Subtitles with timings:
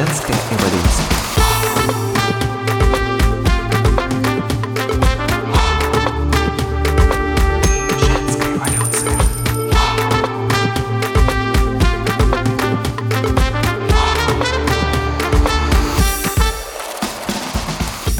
[0.00, 2.19] Женская эволюция.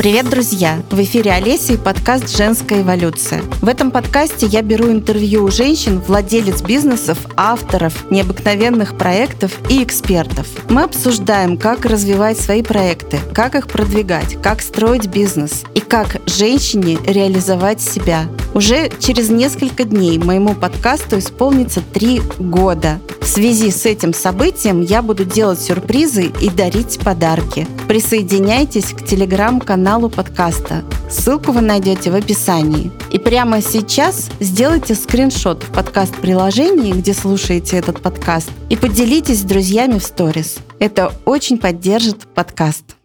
[0.01, 0.83] Привет, друзья!
[0.91, 3.43] В эфире Олеся и подкаст «Женская эволюция».
[3.61, 10.47] В этом подкасте я беру интервью у женщин, владелец бизнесов, авторов, необыкновенных проектов и экспертов.
[10.71, 16.97] Мы обсуждаем, как развивать свои проекты, как их продвигать, как строить бизнес и как женщине
[17.05, 18.25] реализовать себя.
[18.61, 23.01] Уже через несколько дней моему подкасту исполнится три года.
[23.23, 27.67] В связи с этим событием я буду делать сюрпризы и дарить подарки.
[27.89, 30.85] Присоединяйтесь к телеграм-каналу подкаста.
[31.09, 32.93] Ссылку вы найдете в описании.
[33.11, 39.99] И прямо сейчас сделайте скриншот в подкаст-приложении, где слушаете этот подкаст, и поделитесь с друзьями
[39.99, 40.57] в сторис.
[40.79, 43.00] Это очень поддержит подкаст.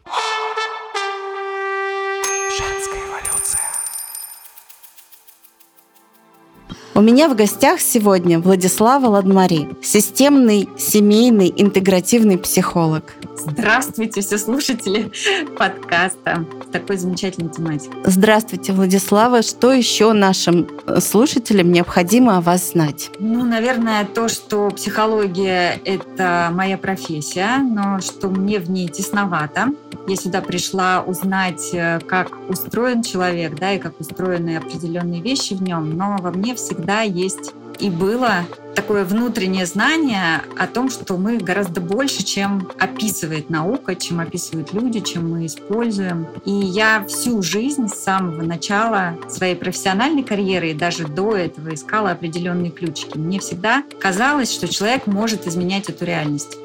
[6.97, 13.15] У меня в гостях сегодня Владислава Ладмари, системный, семейный, интегративный психолог.
[13.38, 15.11] Здравствуйте, все слушатели
[15.57, 17.99] подкаста с такой замечательной тематикой.
[18.05, 19.41] Здравствуйте, Владислава.
[19.41, 23.11] Что еще нашим э, слушателям необходимо о вас знать?
[23.19, 29.73] Ну, наверное, то, что психология— это моя профессия, но что мне в ней тесновато.
[30.07, 35.61] Я сюда пришла узнать, э, как устроен человек, да, и как устроены определенные вещи в
[35.61, 41.38] нем, но во мне всегда есть и было такое внутреннее знание о том, что мы
[41.38, 46.28] гораздо больше, чем описывает наука, чем описывают люди, чем мы используем.
[46.45, 52.11] И я всю жизнь с самого начала своей профессиональной карьеры и даже до этого искала
[52.11, 53.17] определенные ключики.
[53.17, 56.58] Мне всегда казалось, что человек может изменять эту реальность.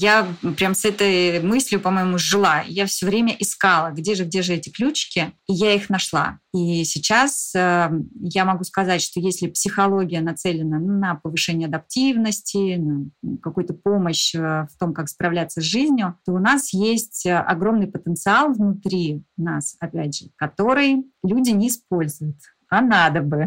[0.00, 2.62] Я прям с этой мыслью, по-моему, жила.
[2.66, 6.38] Я все время искала, где же, где же эти ключики, и я их нашла.
[6.54, 7.90] И сейчас э,
[8.22, 13.10] я могу сказать, что если психология нацелена на повышение адаптивности, на
[13.42, 14.38] какую-то помощь э,
[14.72, 19.76] в том, как справляться с жизнью, то у нас есть э, огромный потенциал внутри нас,
[19.80, 22.36] опять же, который люди не используют
[22.70, 23.46] а надо бы.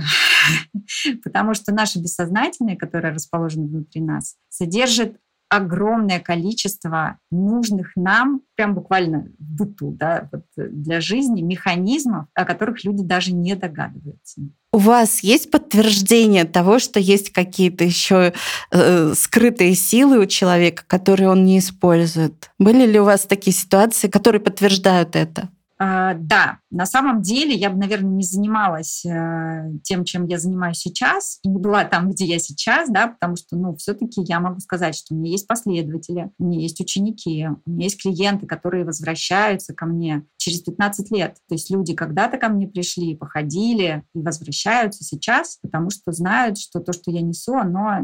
[1.24, 5.18] Потому что наше бессознательное, которое расположено внутри нас, содержит
[5.56, 12.84] огромное количество нужных нам, прям буквально в быту, да, вот для жизни механизмов, о которых
[12.84, 14.42] люди даже не догадываются.
[14.72, 18.34] У вас есть подтверждение того, что есть какие-то еще
[18.72, 22.50] э, скрытые силы у человека, которые он не использует?
[22.58, 25.50] Были ли у вас такие ситуации, которые подтверждают это?
[25.86, 30.78] А, да, на самом деле я бы, наверное, не занималась э, тем, чем я занимаюсь
[30.78, 34.62] сейчас, и не была там, где я сейчас, да, потому что, ну, все-таки я могу
[34.62, 38.86] сказать, что у меня есть последователи, у меня есть ученики, у меня есть клиенты, которые
[38.86, 41.38] возвращаются ко мне через 15 лет.
[41.48, 46.82] То есть люди когда-то ко мне пришли, походили и возвращаются сейчас, потому что знают, что
[46.82, 48.00] то, что я несу, оно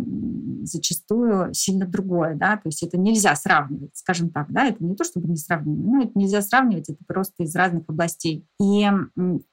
[0.63, 5.03] зачастую сильно другое, да, то есть это нельзя сравнивать, скажем так, да, это не то,
[5.03, 8.45] чтобы не сравнивать, но это нельзя сравнивать, это просто из разных областей.
[8.61, 8.87] И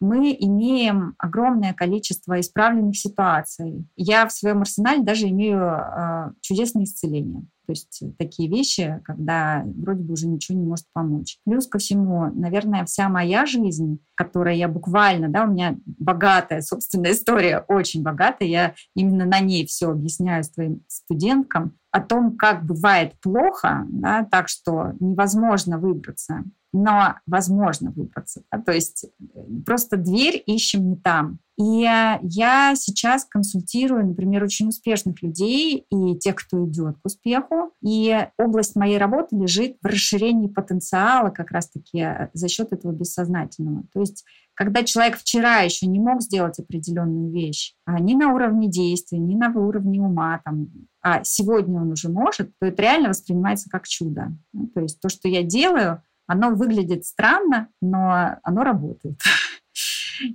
[0.00, 3.84] мы имеем огромное количество исправленных ситуаций.
[3.96, 7.46] Я в своем арсенале даже имею э, чудесное исцеление.
[7.66, 11.38] То есть такие вещи, когда вроде бы уже ничего не может помочь.
[11.44, 17.12] Плюс ко всему, наверное, вся моя жизнь, которая я буквально, да, у меня богатая собственная
[17.14, 23.14] история, очень богатая, я именно на ней все объясняю своим студенткам, о том, как бывает
[23.22, 26.44] плохо, да, так что невозможно выбраться
[26.76, 28.42] но возможно выбраться.
[28.52, 28.60] Да?
[28.60, 31.38] То есть э, просто дверь ищем не там.
[31.58, 37.72] И я сейчас консультирую, например, очень успешных людей и тех, кто идет к успеху.
[37.82, 43.84] И область моей работы лежит в расширении потенциала как раз-таки э, за счет этого бессознательного.
[43.92, 44.24] То есть
[44.56, 49.34] когда человек вчера еще не мог сделать определенную вещь, а ни на уровне действия, ни
[49.34, 50.68] на уровне ума, там,
[51.02, 54.32] а сегодня он уже может, то это реально воспринимается как чудо.
[54.54, 59.20] Ну, то есть то, что я делаю, оно выглядит странно, но оно работает.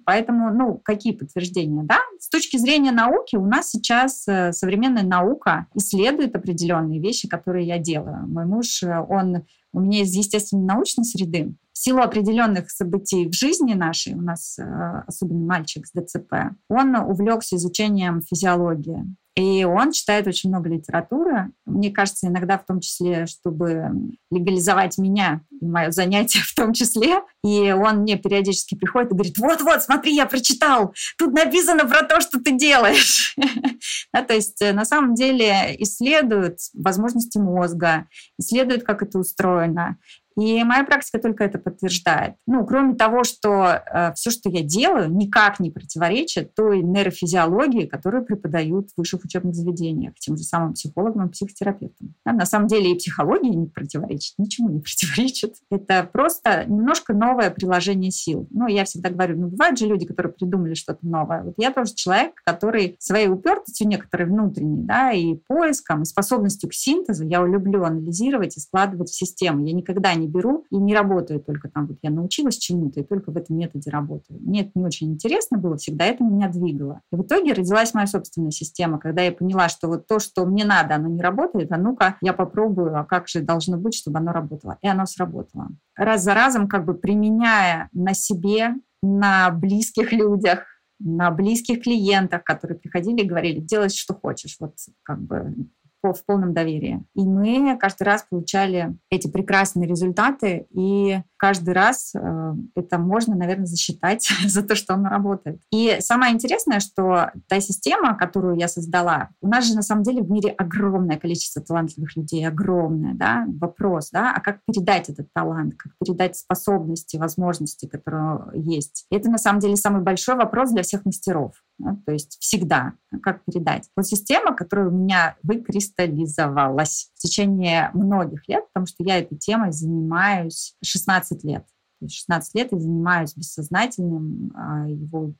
[0.05, 1.83] Поэтому, ну, какие подтверждения?
[1.83, 7.67] Да, с точки зрения науки у нас сейчас э, современная наука исследует определенные вещи, которые
[7.67, 8.27] я делаю.
[8.27, 9.43] Мой муж, э, он
[9.73, 15.03] у меня из естественно научной среды, силу определенных событий в жизни нашей, у нас э,
[15.07, 19.05] особенно мальчик с ДЦП, он увлекся изучением физиологии.
[19.35, 21.51] И он читает очень много литературы.
[21.65, 23.91] Мне кажется, иногда в том числе, чтобы
[24.29, 27.21] легализовать меня и мое занятие в том числе.
[27.43, 32.19] И он мне периодически приходит и говорит, вот-вот, смотри, я прочитал, тут написано про то,
[32.19, 33.35] что ты делаешь.
[34.11, 38.07] то есть э, на самом деле исследуют возможности мозга,
[38.37, 39.97] исследуют, как это устроено.
[40.37, 42.35] И моя практика только это подтверждает.
[42.47, 48.25] Ну, кроме того, что э, все, что я делаю, никак не противоречит той нейрофизиологии, которую
[48.25, 52.15] преподают в высших учебных заведениях, тем же самым психологам и психотерапевтам.
[52.25, 55.55] Да, на самом деле и психология не противоречит, ничему не противоречит.
[55.69, 58.47] Это просто немножко новое приложение сил.
[58.51, 61.43] Ну, я всегда говорю, ну, бывают же люди, которые придумали что-то новое.
[61.43, 66.73] Вот я тоже человек, который своей упертостью некоторой внутренней, да, и поиском, и способностью к
[66.73, 69.65] синтезу я люблю анализировать и складывать в систему.
[69.65, 73.31] Я никогда не беру и не работаю только там, вот я научилась чему-то и только
[73.31, 74.39] в этом методе работаю.
[74.41, 77.01] Мне это не очень интересно было, всегда это меня двигало.
[77.11, 80.65] И в итоге родилась моя собственная система, когда я поняла, что вот то, что мне
[80.65, 84.31] надо, оно не работает, а ну-ка я попробую, а как же должно быть, чтобы оно
[84.31, 84.77] работало.
[84.81, 85.69] И оно сработало.
[85.95, 90.65] Раз за разом как бы применяя на себе, на близких людях,
[90.99, 94.57] на близких клиентах, которые приходили и говорили, делай, что хочешь.
[94.59, 95.55] Вот как бы
[96.03, 97.03] в полном доверии.
[97.15, 103.65] И мы каждый раз получали эти прекрасные результаты, и каждый раз э, это можно, наверное,
[103.65, 105.59] засчитать за то, что он работает.
[105.71, 110.21] И самое интересное, что та система, которую я создала, у нас же на самом деле
[110.21, 115.73] в мире огромное количество талантливых людей, огромное, да, вопрос, да, а как передать этот талант,
[115.77, 119.07] как передать способности, возможности, которые есть.
[119.09, 121.53] И это на самом деле самый большой вопрос для всех мастеров.
[121.79, 122.93] Да, то есть всегда,
[123.23, 123.89] как передать.
[123.95, 129.71] Вот система, которая у меня выкристаллизовалась в течение многих лет, потому что я этой темой
[129.71, 131.65] занимаюсь 16 лет.
[132.07, 135.33] 16 лет я занимаюсь бессознательным, а, его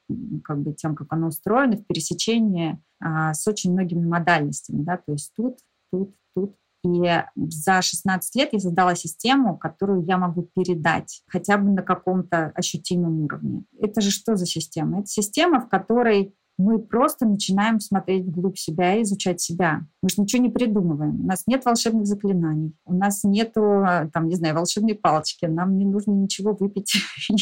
[0.44, 4.84] как бы тем, как оно устроено, в пересечении а, с очень многими модальностями.
[4.84, 4.98] Да?
[4.98, 5.60] То есть тут,
[5.92, 6.56] тут, тут.
[6.84, 12.52] И за 16 лет я создала систему, которую я могу передать хотя бы на каком-то
[12.56, 13.66] ощутимом уровне.
[13.80, 15.00] Это же что за система?
[15.00, 19.82] Это система, в которой мы просто начинаем смотреть вглубь себя и изучать себя.
[20.02, 21.22] Мы же ничего не придумываем.
[21.22, 25.86] У нас нет волшебных заклинаний, у нас нету, там, не знаю, волшебной палочки, нам не
[25.86, 26.94] нужно ничего выпить.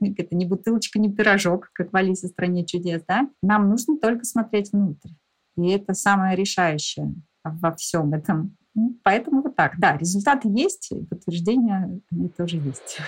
[0.00, 3.28] Это не бутылочка, не пирожок, как в Алисе в стране чудес, да?
[3.42, 5.10] Нам нужно только смотреть внутрь.
[5.56, 8.56] И это самое решающее во всем этом.
[8.74, 9.78] Ну, поэтому вот так.
[9.78, 12.98] Да, результаты есть, подтверждения они тоже есть.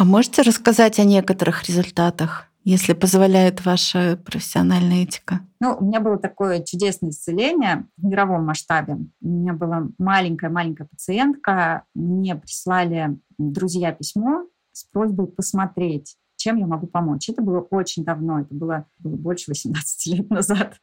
[0.00, 5.40] А можете рассказать о некоторых результатах, если позволяет ваша профессиональная этика?
[5.60, 8.96] Ну, у меня было такое чудесное исцеление в мировом масштабе.
[9.20, 11.84] У меня была маленькая-маленькая пациентка.
[11.94, 17.28] Мне прислали друзья письмо с просьбой посмотреть, чем я могу помочь.
[17.28, 20.76] Это было очень давно, это было, было больше 18 лет назад.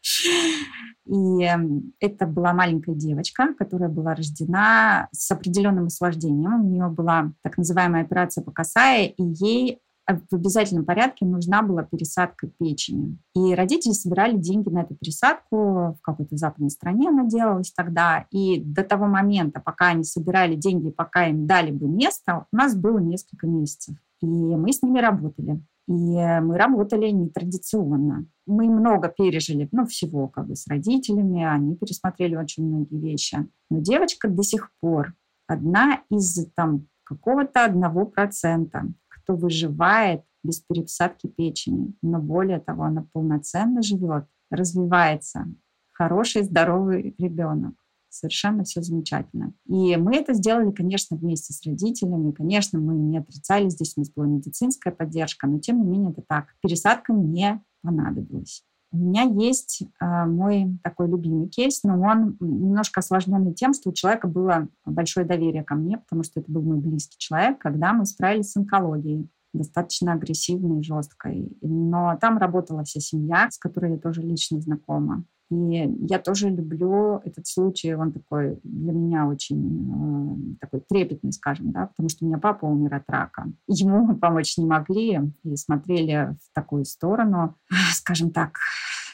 [1.05, 6.65] И эм, это была маленькая девочка, которая была рождена с определенным осложнением.
[6.65, 11.83] У нее была так называемая операция по касае, и ей в обязательном порядке нужна была
[11.83, 13.17] пересадка печени.
[13.35, 18.25] И родители собирали деньги на эту пересадку, в какой-то западной стране она делалась тогда.
[18.31, 22.75] И до того момента, пока они собирали деньги, пока им дали бы место, у нас
[22.75, 23.95] было несколько месяцев.
[24.21, 25.61] И мы с ними работали.
[25.87, 28.25] И мы работали нетрадиционно.
[28.45, 33.47] Мы много пережили, ну, всего как бы с родителями, они пересмотрели очень многие вещи.
[33.69, 35.13] Но девочка до сих пор
[35.47, 41.93] одна из там какого-то одного процента, кто выживает без пересадки печени.
[42.01, 45.47] Но более того, она полноценно живет, развивается.
[45.93, 47.75] Хороший, здоровый ребенок
[48.17, 49.53] совершенно все замечательно.
[49.67, 52.31] И мы это сделали, конечно, вместе с родителями.
[52.31, 56.23] Конечно, мы не отрицали, здесь у нас была медицинская поддержка, но тем не менее это
[56.27, 56.47] так.
[56.61, 58.63] Пересадка не понадобилась.
[58.91, 63.93] У меня есть э, мой такой любимый кейс, но он немножко осложненный тем, что у
[63.93, 68.05] человека было большое доверие ко мне, потому что это был мой близкий человек, когда мы
[68.05, 71.57] справились с онкологией достаточно агрессивной и жесткой.
[71.61, 75.25] Но там работала вся семья, с которой я тоже лично знакома.
[75.49, 81.71] И я тоже люблю этот случай, он такой для меня очень э, такой трепетный, скажем,
[81.71, 83.45] да, потому что у меня папа умер от рака.
[83.67, 87.55] Ему помочь не могли и смотрели в такую сторону,
[87.93, 88.57] скажем так,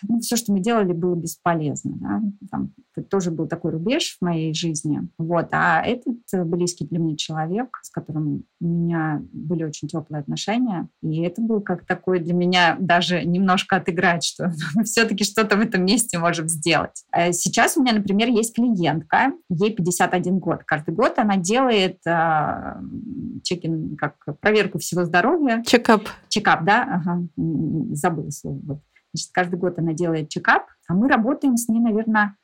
[0.07, 1.93] ну, все, что мы делали, было бесполезно.
[1.95, 2.21] Да?
[2.51, 5.07] Там, это тоже был такой рубеж в моей жизни.
[5.17, 5.47] Вот.
[5.51, 11.21] А этот близкий для меня человек, с которым у меня были очень теплые отношения, и
[11.21, 14.51] это был как такой для меня даже немножко отыграть, что
[14.83, 17.03] все-таки что-то в этом месте можем сделать.
[17.11, 20.63] А сейчас у меня, например, есть клиентка, ей 51 год.
[20.65, 22.75] Каждый год она делает э,
[23.43, 25.61] чекин, как проверку всего здоровья.
[25.65, 26.03] Чекап.
[26.29, 26.83] Чекап, да?
[26.83, 27.27] Ага,
[27.91, 28.81] забыла слово.
[29.13, 32.35] Значит, каждый год она делает чекап, а мы работаем с ней, наверное,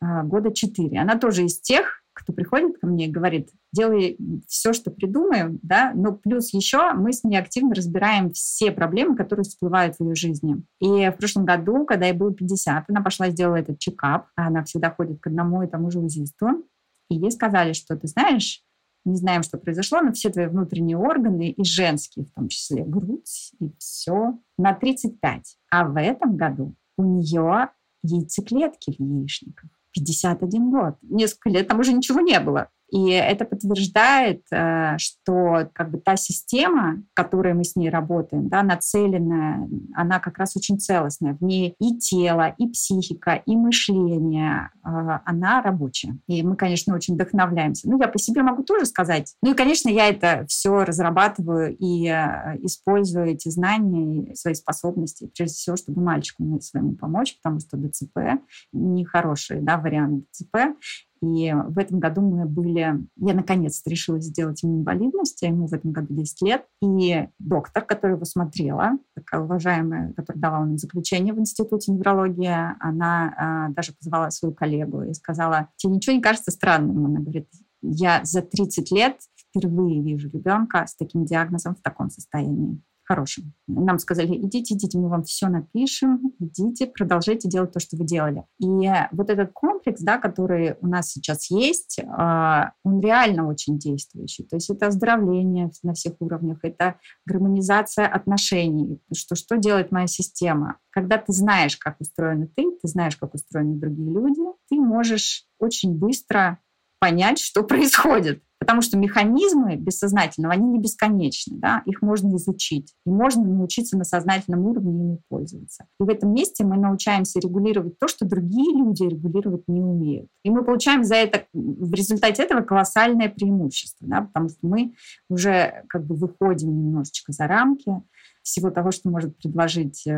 [0.00, 1.00] а, года четыре.
[1.00, 5.92] Она тоже из тех, кто приходит ко мне и говорит, делай все, что придумаем, да,
[5.94, 10.62] но плюс еще мы с ней активно разбираем все проблемы, которые всплывают в ее жизни.
[10.80, 14.90] И в прошлом году, когда ей было 50, она пошла сделала этот чекап, она всегда
[14.90, 16.64] ходит к одному и тому же узисту,
[17.10, 18.62] и ей сказали, что ты знаешь,
[19.04, 23.52] не знаем, что произошло, но все твои внутренние органы, и женские, в том числе грудь,
[23.58, 25.56] и все, на 35.
[25.70, 27.70] А в этом году у нее
[28.04, 29.70] яйцеклетки в яичниках.
[29.92, 30.94] 51 год.
[31.02, 32.68] Несколько лет там уже ничего не было.
[32.92, 38.48] И это подтверждает, э, что как бы та система, в которой мы с ней работаем,
[38.48, 41.32] да, нацеленная, она как раз очень целостная.
[41.32, 44.88] В ней и тело, и психика, и мышление, э,
[45.24, 46.18] она рабочая.
[46.26, 47.88] И мы, конечно, очень вдохновляемся.
[47.88, 49.36] Ну, я по себе могу тоже сказать.
[49.42, 55.54] Ну и, конечно, я это все разрабатываю и э, использую эти знания, свои способности, прежде
[55.54, 58.42] всего, чтобы мальчику своему помочь, потому что ДЦП
[58.74, 60.76] нехороший да, вариант ДЦП.
[61.22, 62.98] И в этом году мы были...
[63.16, 66.66] Я наконец-то решила сделать ему инвалидность, ему в этом году 10 лет.
[66.82, 73.68] И доктор, который его смотрела, такая уважаемая, которая давала нам заключение в Институте неврологии, она
[73.70, 77.06] э, даже позвала свою коллегу и сказала, тебе ничего не кажется странным?
[77.06, 77.48] Она говорит,
[77.82, 83.52] я за 30 лет впервые вижу ребенка с таким диагнозом в таком состоянии хорошим.
[83.66, 88.44] Нам сказали, идите, идите, мы вам все напишем, идите, продолжайте делать то, что вы делали.
[88.58, 88.66] И
[89.12, 94.44] вот этот комплекс, да, который у нас сейчас есть, а, он реально очень действующий.
[94.44, 100.78] То есть это оздоровление на всех уровнях, это гармонизация отношений, что, что делает моя система.
[100.90, 105.94] Когда ты знаешь, как устроена ты, ты знаешь, как устроены другие люди, ты можешь очень
[105.96, 106.58] быстро
[106.98, 108.42] понять, что происходит.
[108.62, 111.82] Потому что механизмы бессознательного, они не бесконечны, да?
[111.84, 112.94] их можно изучить.
[113.04, 115.86] И можно научиться на сознательном уровне ими пользоваться.
[115.98, 120.28] И в этом месте мы научаемся регулировать то, что другие люди регулировать не умеют.
[120.44, 124.20] И мы получаем за это, в результате этого колоссальное преимущество, да?
[124.22, 124.94] потому что мы
[125.28, 128.02] уже как бы выходим немножечко за рамки,
[128.42, 130.10] всего того, что может предложить э,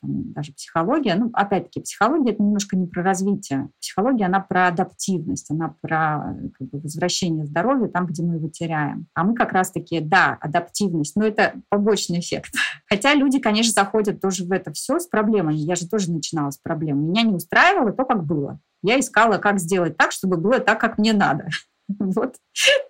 [0.00, 1.14] там, даже психология.
[1.16, 3.68] Ну, опять-таки, психология— это немножко не про развитие.
[3.80, 9.06] Психология, она про адаптивность, она про как бы, возвращение здоровья там, где мы его теряем.
[9.14, 12.52] А мы как раз-таки, да, адаптивность, но это побочный эффект.
[12.88, 15.56] Хотя люди, конечно, заходят тоже в это все с проблемами.
[15.56, 17.08] Я же тоже начинала с проблем.
[17.08, 18.60] Меня не устраивало то, как было.
[18.82, 21.48] Я искала, как сделать так, чтобы было так, как мне надо.
[21.98, 22.34] Вот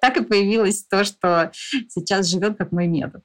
[0.01, 3.23] так и появилось то, что сейчас живет как мой метод.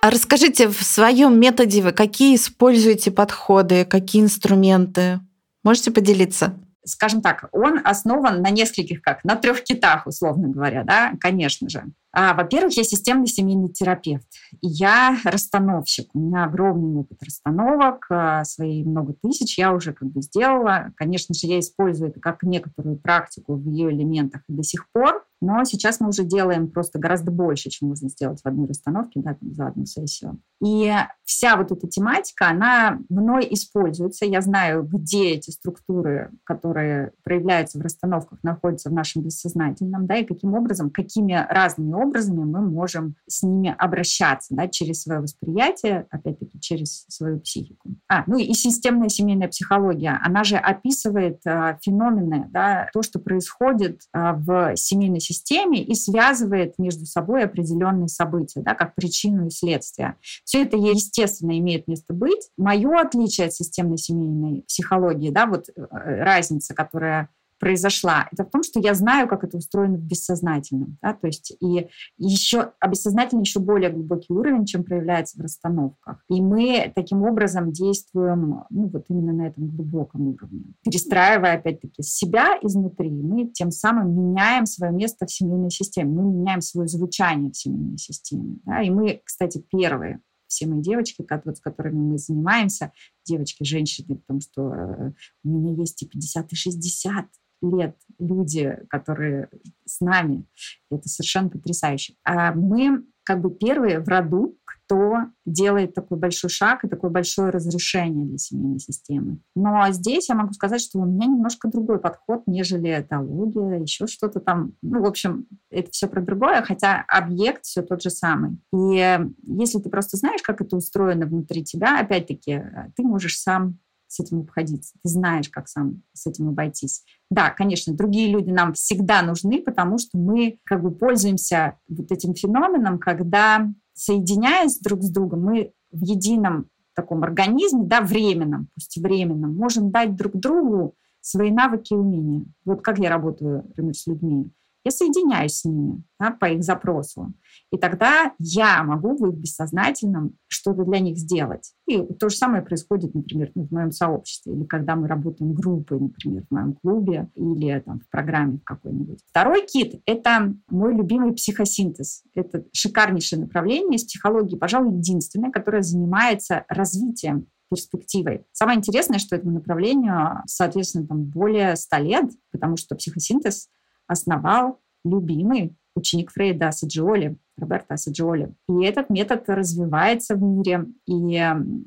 [0.00, 5.20] А расскажите, в своем методе вы какие используете подходы, какие инструменты?
[5.64, 6.54] Можете поделиться?
[6.84, 11.84] Скажем так, он основан на нескольких, как на трех китах, условно говоря, да, конечно же.
[12.12, 14.26] А, во-первых, я системный семейный терапевт.
[14.62, 16.08] Я расстановщик.
[16.14, 20.92] У меня огромный опыт расстановок, а, свои много тысяч я уже как бы сделала.
[20.96, 25.26] Конечно же, я использую это как некоторую практику в ее элементах и до сих пор.
[25.40, 29.36] Но сейчас мы уже делаем просто гораздо больше, чем можно сделать в одной расстановке да,
[29.40, 30.40] за одну сессию.
[30.64, 30.92] И
[31.24, 34.26] вся вот эта тематика, она мной используется.
[34.26, 40.24] Я знаю, где эти структуры, которые проявляются в расстановках, находятся в нашем бессознательном, да, и
[40.24, 46.60] каким образом, какими разными образами мы можем с ними обращаться, да, через свое восприятие, опять-таки,
[46.60, 47.90] через свою психику.
[48.08, 54.02] А, ну и системная семейная психология, она же описывает а, феномены, да, то, что происходит
[54.12, 60.16] а, в семейной системе и связывает между собой определенные события, да, как причину и следствие.
[60.44, 62.50] Все это, естественно, имеет место быть.
[62.56, 67.28] Мое отличие от системной семейной психологии, да, вот э, разница, которая
[67.58, 70.98] произошла, это в том, что я знаю, как это устроено в бессознательном.
[71.02, 71.14] Да?
[71.14, 76.24] То есть и еще, а бессознательный еще более глубокий уровень, чем проявляется в расстановках.
[76.28, 80.74] И мы таким образом действуем ну, вот именно на этом глубоком уровне.
[80.84, 86.60] Перестраивая, опять-таки, себя изнутри, мы тем самым меняем свое место в семейной системе, мы меняем
[86.60, 88.58] свое звучание в семейной системе.
[88.64, 88.82] Да?
[88.82, 92.92] И мы, кстати, первые все мои девочки, вот, с которыми мы занимаемся,
[93.24, 95.12] девочки, женщины, потому что э,
[95.44, 97.26] у меня есть и 50, и 60
[97.62, 99.48] лет люди, которые
[99.84, 100.44] с нами.
[100.90, 102.14] Это совершенно потрясающе.
[102.24, 107.50] А мы как бы первые в роду, кто делает такой большой шаг и такое большое
[107.50, 109.40] разрешение для семейной системы.
[109.54, 114.40] Но здесь я могу сказать, что у меня немножко другой подход, нежели этология, еще что-то
[114.40, 114.72] там.
[114.80, 118.62] Ну, в общем, это все про другое, хотя объект все тот же самый.
[118.72, 122.62] И если ты просто знаешь, как это устроено внутри тебя, опять-таки,
[122.96, 124.94] ты можешь сам с этим обходиться.
[125.02, 127.04] Ты знаешь, как сам с этим обойтись.
[127.30, 132.34] Да, конечно, другие люди нам всегда нужны, потому что мы как бы пользуемся вот этим
[132.34, 139.56] феноменом, когда соединяясь друг с другом, мы в едином таком организме, да, временном, пусть временном,
[139.56, 142.44] можем дать друг другу свои навыки и умения.
[142.64, 144.50] Вот как я работаю, например, с людьми
[144.88, 147.34] я соединяюсь с ними да, по их запросу.
[147.70, 151.72] И тогда я могу в их бессознательном что-то для них сделать.
[151.86, 156.44] И то же самое происходит, например, в моем сообществе, или когда мы работаем группой, например,
[156.48, 159.20] в моем клубе, или там, в программе какой-нибудь.
[159.28, 162.22] Второй кит— это мой любимый психосинтез.
[162.34, 168.46] Это шикарнейшее направление из психологии, пожалуй, единственное, которое занимается развитием перспективой.
[168.52, 173.68] Самое интересное, что этому направлению, соответственно, там более 100 лет, потому что психосинтез
[174.08, 178.54] основал любимый ученик Фрейда Асаджиоли, Роберто Асаджиоли.
[178.68, 181.44] И этот метод развивается в мире, и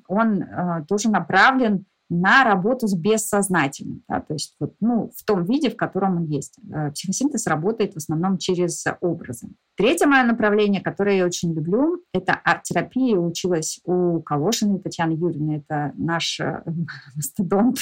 [0.08, 5.46] он э, тоже направлен на работу с бессознательным, да, то есть вот, ну, в том
[5.46, 6.60] виде, в котором он есть.
[6.70, 9.48] Э, психосинтез работает в основном через образы.
[9.78, 13.18] Третье мое направление, которое я очень люблю, это арт-терапия.
[13.18, 16.62] Училась у Калошиной Татьяны Юрьевны, это наш э,
[17.16, 17.78] мастодонт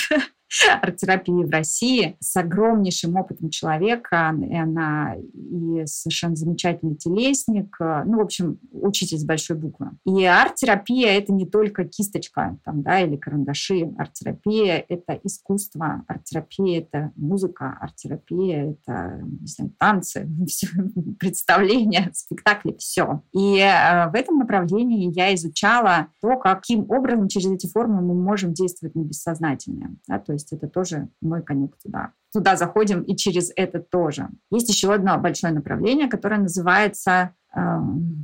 [0.82, 4.36] арт-терапии в России с огромнейшим опытом человека.
[4.50, 7.76] И она и совершенно замечательный телесник.
[7.80, 9.92] Ну, в общем, учитель с большой буквы.
[10.06, 13.94] И арт-терапия— это не только кисточка там, да, или карандаши.
[13.98, 16.04] Арт-терапия— это искусство.
[16.08, 17.78] Арт-терапия— это музыка.
[17.82, 20.30] Арт-терапия— это не знаю, танцы,
[21.20, 23.22] представления, спектакли, все.
[23.34, 28.54] И э, в этом направлении я изучала то, каким образом через эти формы мы можем
[28.54, 29.96] действовать на бессознательное.
[30.08, 32.14] Да, то есть это тоже мой конек туда.
[32.32, 34.30] Туда заходим и через это тоже.
[34.52, 37.60] Есть еще одно большое направление, которое называется э,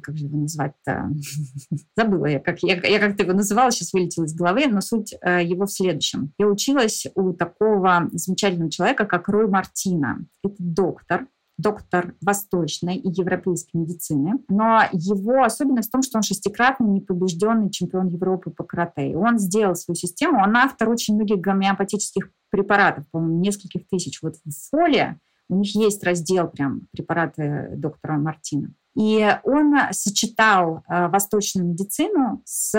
[0.04, 1.10] как же его назвать-то?
[1.96, 5.44] Забыла я, как я, я как-то его называла, сейчас вылетело из головы, но суть э,
[5.44, 6.34] его в следующем.
[6.38, 10.26] Я училась у такого замечательного человека, как Рой Мартина.
[10.44, 14.40] Это доктор, доктор восточной и европейской медицины.
[14.50, 19.16] Но его особенность в том, что он шестикратный непобежденный чемпион Европы по карате.
[19.16, 20.42] Он сделал свою систему.
[20.42, 24.22] Он автор очень многих гомеопатических препаратов, по-моему, нескольких тысяч.
[24.22, 25.20] Вот в фоле
[25.50, 28.74] у них есть раздел прям препараты доктора Мартина.
[28.96, 32.72] И он сочетал э, восточную медицину с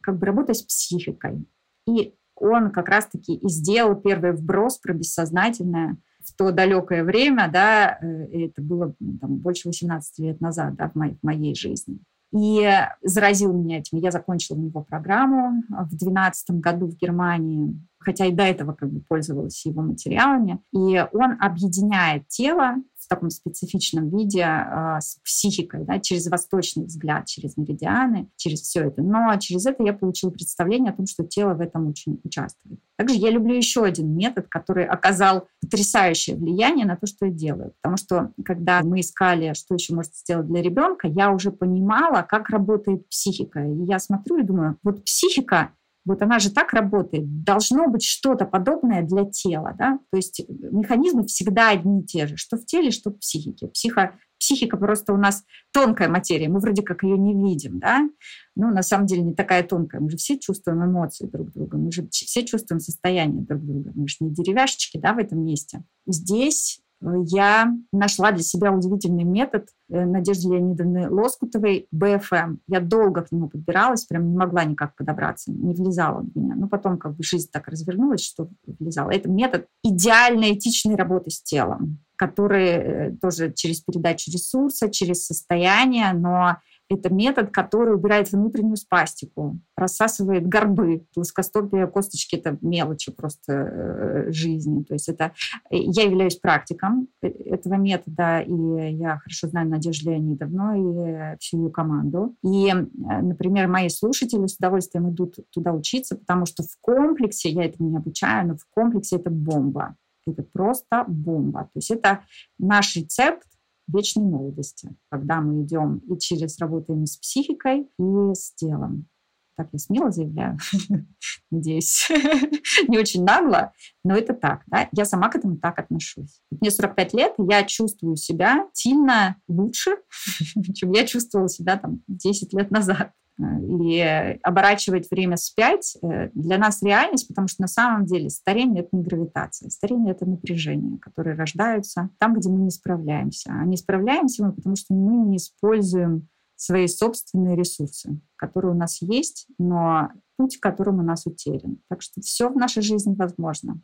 [0.00, 1.46] как бы работой с психикой.
[1.86, 7.98] И он как раз-таки и сделал первый вброс про бессознательное в то далекое время, да,
[8.00, 11.98] э, это было там, больше 18 лет назад, да, в моей, в моей жизни.
[12.34, 12.66] И
[13.02, 13.98] заразил меня этим.
[13.98, 18.90] Я закончила у него программу в 2012 году в Германии хотя и до этого как
[18.90, 20.60] бы пользовалась его материалами.
[20.72, 22.76] И он объединяет тело
[23.14, 29.02] таком специфичном виде э, с психикой, да, через восточный взгляд, через меридианы, через все это.
[29.02, 32.80] Но через это я получила представление о том, что тело в этом очень участвует.
[32.96, 37.72] Также я люблю еще один метод, который оказал потрясающее влияние на то, что я делаю.
[37.82, 42.48] Потому что когда мы искали, что еще может сделать для ребенка, я уже понимала, как
[42.48, 43.60] работает психика.
[43.60, 45.72] И я смотрю и думаю, вот психика
[46.04, 47.44] вот она же так работает.
[47.44, 49.74] Должно быть что-то подобное для тела.
[49.78, 49.98] Да?
[50.10, 53.68] То есть механизмы всегда одни и те же, что в теле, что в психике.
[53.68, 57.78] Психо, психика просто у нас тонкая материя, мы вроде как ее не видим.
[57.78, 58.08] Да?
[58.56, 60.00] Ну, на самом деле не такая тонкая.
[60.00, 63.92] Мы же все чувствуем эмоции друг друга, мы же все чувствуем состояние друг друга.
[63.94, 65.84] Мы же не деревяшечки да, в этом месте.
[66.06, 66.82] Здесь
[67.26, 72.56] я нашла для себя удивительный метод э, Надежды Леонидовны Лоскутовой БФМ.
[72.68, 76.54] Я долго к нему подбиралась, прям не могла никак подобраться, не влезала в меня.
[76.54, 79.10] Но потом как бы жизнь так развернулась, что влезала.
[79.10, 86.12] Это метод идеальной этичной работы с телом, который э, тоже через передачу ресурса, через состояние,
[86.12, 86.58] но
[86.94, 91.06] это метод, который убирает внутреннюю спастику, рассасывает горбы.
[91.14, 94.82] Плоскостопие косточки— это мелочи просто э, жизни.
[94.84, 95.32] То есть это...
[95.70, 102.34] Я являюсь практиком этого метода, и я хорошо знаю Надежду Леонидовну и всю ее команду.
[102.44, 107.64] И, э, например, мои слушатели с удовольствием идут туда учиться, потому что в комплексе, я
[107.64, 109.96] это не обучаю, но в комплексе это бомба.
[110.26, 111.64] Это просто бомба.
[111.64, 112.20] То есть это
[112.58, 113.46] наш рецепт
[113.88, 119.08] вечной молодости, когда мы идем и через работаем с психикой, и с телом.
[119.56, 120.58] Так я смело заявляю,
[121.50, 122.08] надеюсь,
[122.88, 124.62] не очень нагло, но это так.
[124.66, 124.88] Да?
[124.92, 126.40] Я сама к этому так отношусь.
[126.50, 129.98] Мне 45 лет, и я чувствую себя сильно лучше,
[130.74, 133.12] чем я чувствовала себя там 10 лет назад.
[133.38, 134.00] И
[134.42, 139.02] оборачивать время вспять э, для нас реальность, потому что на самом деле старение— это не
[139.02, 139.70] гравитация.
[139.70, 143.52] Старение— это напряжение, которые рождаются там, где мы не справляемся.
[143.52, 149.02] А не справляемся мы, потому что мы не используем свои собственные ресурсы, которые у нас
[149.02, 151.78] есть, но путь к которому у нас утерян.
[151.88, 153.80] Так что все в нашей жизни возможно.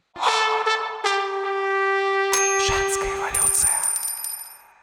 [2.67, 3.08] Женская.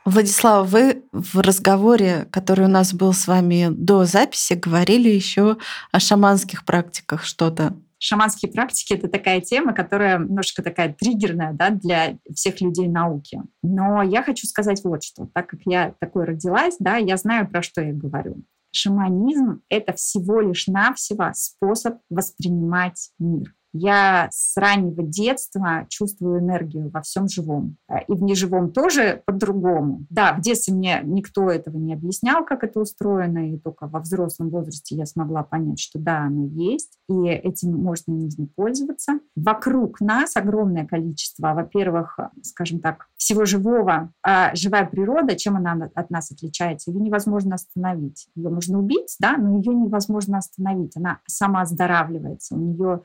[0.06, 5.58] Владислава, вы в разговоре, который у нас был с вами до записи, говорили еще
[5.92, 7.76] о шаманских практиках что-то.
[7.98, 13.42] Шаманские практики— это такая тема, которая немножко такая триггерная да, для всех людей науки.
[13.64, 15.28] Но я хочу сказать вот что.
[15.34, 18.44] Так как я такой родилась, да, я знаю, про что я говорю.
[18.72, 23.56] Шаманизм— это всего лишь навсего способ воспринимать мир.
[23.78, 27.76] Я с раннего детства чувствую энергию во всем живом.
[28.08, 30.06] И в неживом тоже по-другому.
[30.10, 34.50] Да, в детстве мне никто этого не объяснял, как это устроено, и только во взрослом
[34.50, 39.20] возрасте я смогла понять, что да, оно есть, и этим можно и нужно пользоваться.
[39.36, 44.12] Вокруг нас огромное количество, во-первых, скажем так, всего живого.
[44.24, 46.92] А живая природа, чем она от нас отличается?
[46.92, 48.28] Ее невозможно остановить.
[48.36, 50.96] Ее можно убить, да, но ее невозможно остановить.
[50.96, 52.56] Она сама оздоравливается.
[52.56, 53.02] У нее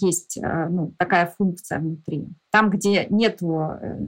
[0.00, 2.28] есть э, ну, такая функция внутри.
[2.50, 3.98] Там, где нету э,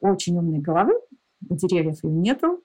[0.00, 0.94] очень умной головы,
[1.48, 2.62] у деревьев ее нету,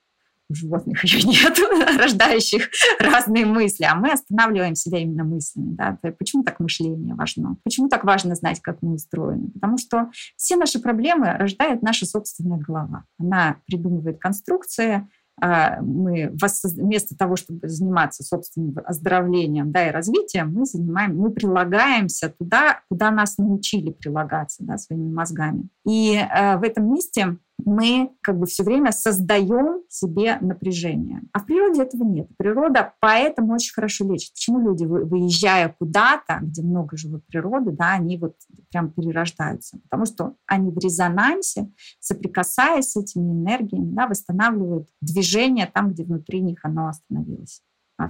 [0.50, 1.62] у животных ее нету,
[2.00, 5.76] рождающих разные мысли, а мы останавливаем себя именно мыслями.
[5.76, 5.98] Да?
[6.18, 7.58] Почему так мышление важно?
[7.64, 9.50] Почему так важно знать, как мы устроены?
[9.52, 13.06] Потому что все наши проблемы рождает наша собственная голова.
[13.20, 15.08] Она придумывает конструкции,
[15.40, 22.82] мы вместо того, чтобы заниматься собственным оздоровлением да, и развитием, мы занимаем, мы прилагаемся туда,
[22.90, 25.70] куда нас научили прилагаться да, своими мозгами.
[25.86, 27.38] И э, в этом месте
[27.68, 31.22] мы как бы все время создаем себе напряжение.
[31.34, 32.30] А в природе этого нет.
[32.38, 34.32] Природа поэтому очень хорошо лечит.
[34.34, 38.36] Почему люди, выезжая куда-то, где много живой природы, да, они вот
[38.72, 39.80] прям перерождаются?
[39.84, 46.40] Потому что они в резонансе, соприкасаясь с этими энергиями, да, восстанавливают движение там, где внутри
[46.40, 47.62] них оно остановилось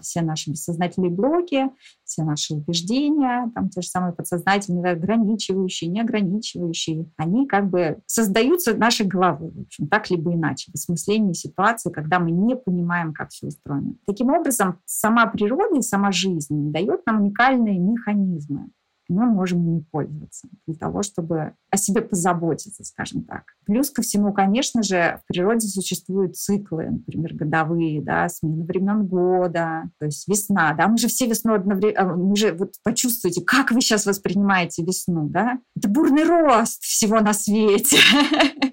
[0.02, 1.70] все наши бессознательные блоки,
[2.04, 9.06] все наши убеждения, там те же самые подсознательные, ограничивающие, неограничивающие, они как бы создаются нашей
[9.06, 13.48] головой, в общем, так либо иначе, в осмыслении ситуации, когда мы не понимаем, как все
[13.48, 13.96] устроено.
[14.06, 18.70] Таким образом, сама природа и сама жизнь дает нам уникальные механизмы,
[19.10, 23.44] мы можем ими пользоваться для того, чтобы о себе позаботиться, скажем так.
[23.66, 29.90] Плюс ко всему, конечно же, в природе существуют циклы, например, годовые, да, смена времен года,
[30.00, 33.72] то есть весна, да, мы же все весну одновременно, а, мы же вот почувствуйте, как
[33.72, 37.98] вы сейчас воспринимаете весну, да, это бурный рост всего на свете,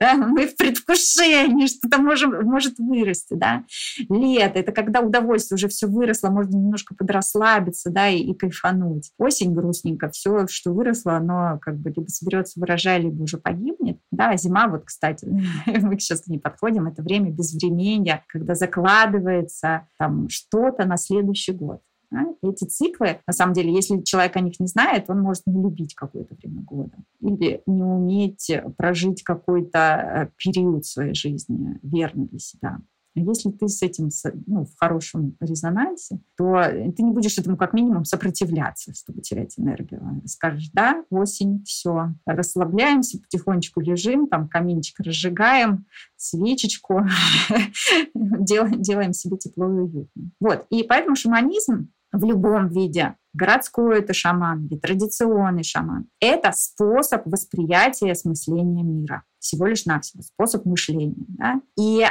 [0.00, 3.64] мы в предвкушении, что-то может вырасти, да.
[4.08, 9.12] Лето— это когда удовольствие уже все выросло, можно немножко подрасслабиться, да, и, кайфануть.
[9.18, 13.98] Осень грустненько, все, что выросло, оно как бы либо соберется в урожай, либо уже погибнет,
[14.10, 14.36] да.
[14.36, 15.26] Зима, вот, кстати,
[15.66, 21.80] мы сейчас к ней подходим, это время безвременья, когда закладывается там что-то на следующий год.
[22.10, 22.24] Да?
[22.42, 25.94] Эти циклы, на самом деле, если человек о них не знает, он может не любить
[25.94, 32.78] какое-то время года или не уметь прожить какой-то э, период своей жизни верно для себя.
[33.20, 34.10] Если ты с этим
[34.46, 36.62] ну, в хорошем резонансе, то
[36.96, 40.22] ты не будешь этому как минимум сопротивляться, чтобы терять энергию.
[40.26, 47.06] Скажешь, да, осень, все, расслабляемся, потихонечку лежим, там каминчик разжигаем, свечечку,
[48.14, 50.30] делаем себе тепло и уютно.
[50.38, 50.66] Вот.
[50.70, 53.16] И поэтому шаманизм в любом виде.
[53.32, 56.06] Городской это шаман или традиционный шаман.
[56.20, 61.14] Это способ восприятия осмысления мира всего лишь навсего способ мышления.
[61.28, 61.60] Да?
[61.78, 62.06] И э,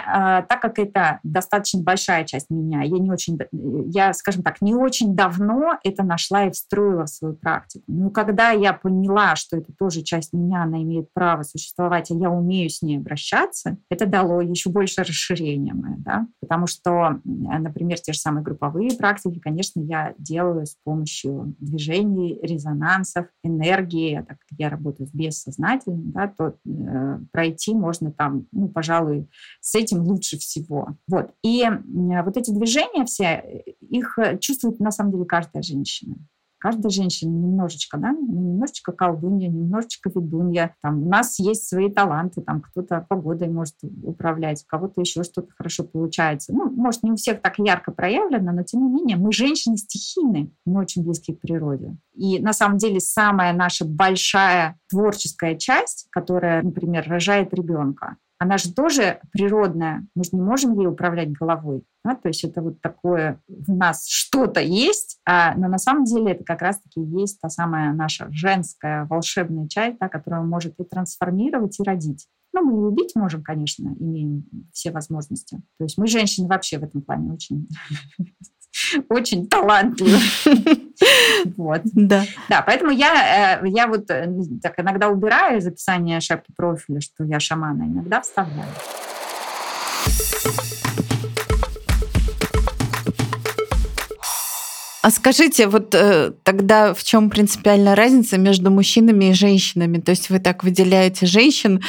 [0.47, 3.37] так как это достаточно большая часть меня, я не очень,
[3.91, 7.83] я, скажем так, не очень давно это нашла и встроила в свою практику.
[7.87, 12.29] Но когда я поняла, что это тоже часть меня, она имеет право существовать, а я
[12.29, 16.27] умею с ней обращаться, это дало еще больше расширения мое, да?
[16.39, 23.27] потому что, например, те же самые групповые практики, конечно, я делаю с помощью движений, резонансов,
[23.43, 29.29] энергии, так как я работаю с бессознательным, да, то э, пройти можно там, ну, пожалуй,
[29.61, 30.97] с этим лучше всего.
[31.07, 31.31] Вот.
[31.43, 36.15] И вот эти движения все, их чувствует на самом деле каждая женщина
[36.65, 40.75] Каждая женщина немножечко, да, ну, немножечко колдунья, немножечко ведунья.
[40.81, 45.49] Там у нас есть свои таланты, там кто-то погодой может управлять, у кого-то еще что-то
[45.55, 46.53] хорошо получается.
[46.55, 50.53] Ну, может, не у всех так ярко проявлено, но тем не менее мы женщины стихийны,
[50.65, 51.97] мы очень близки к природе.
[52.15, 58.73] И на самом деле самая наша большая творческая часть, которая, например, рожает ребенка, она же
[58.73, 60.05] тоже природная.
[60.15, 61.83] Мы же не можем ей управлять головой.
[62.03, 62.15] Да?
[62.15, 66.43] То есть это вот такое в нас что-то есть, а, но на самом деле это
[66.43, 71.83] как раз-таки есть та самая наша женская волшебная часть, да, которая может и трансформировать, и
[71.83, 72.27] родить.
[72.53, 75.57] Ну, мы и убить можем, конечно, имеем все возможности.
[75.77, 77.67] То есть мы, женщины, вообще в этом плане очень
[79.09, 80.19] очень талантливы.
[81.57, 81.81] Вот.
[81.83, 82.23] Да.
[82.49, 84.29] Да, поэтому я, э, я вот э,
[84.63, 88.69] так иногда убираю из описания шапки профиля, что я шамана, иногда вставляю.
[95.01, 99.99] А скажите, вот э, тогда в чем принципиальная разница между мужчинами и женщинами?
[99.99, 101.83] То есть вы так выделяете женщин.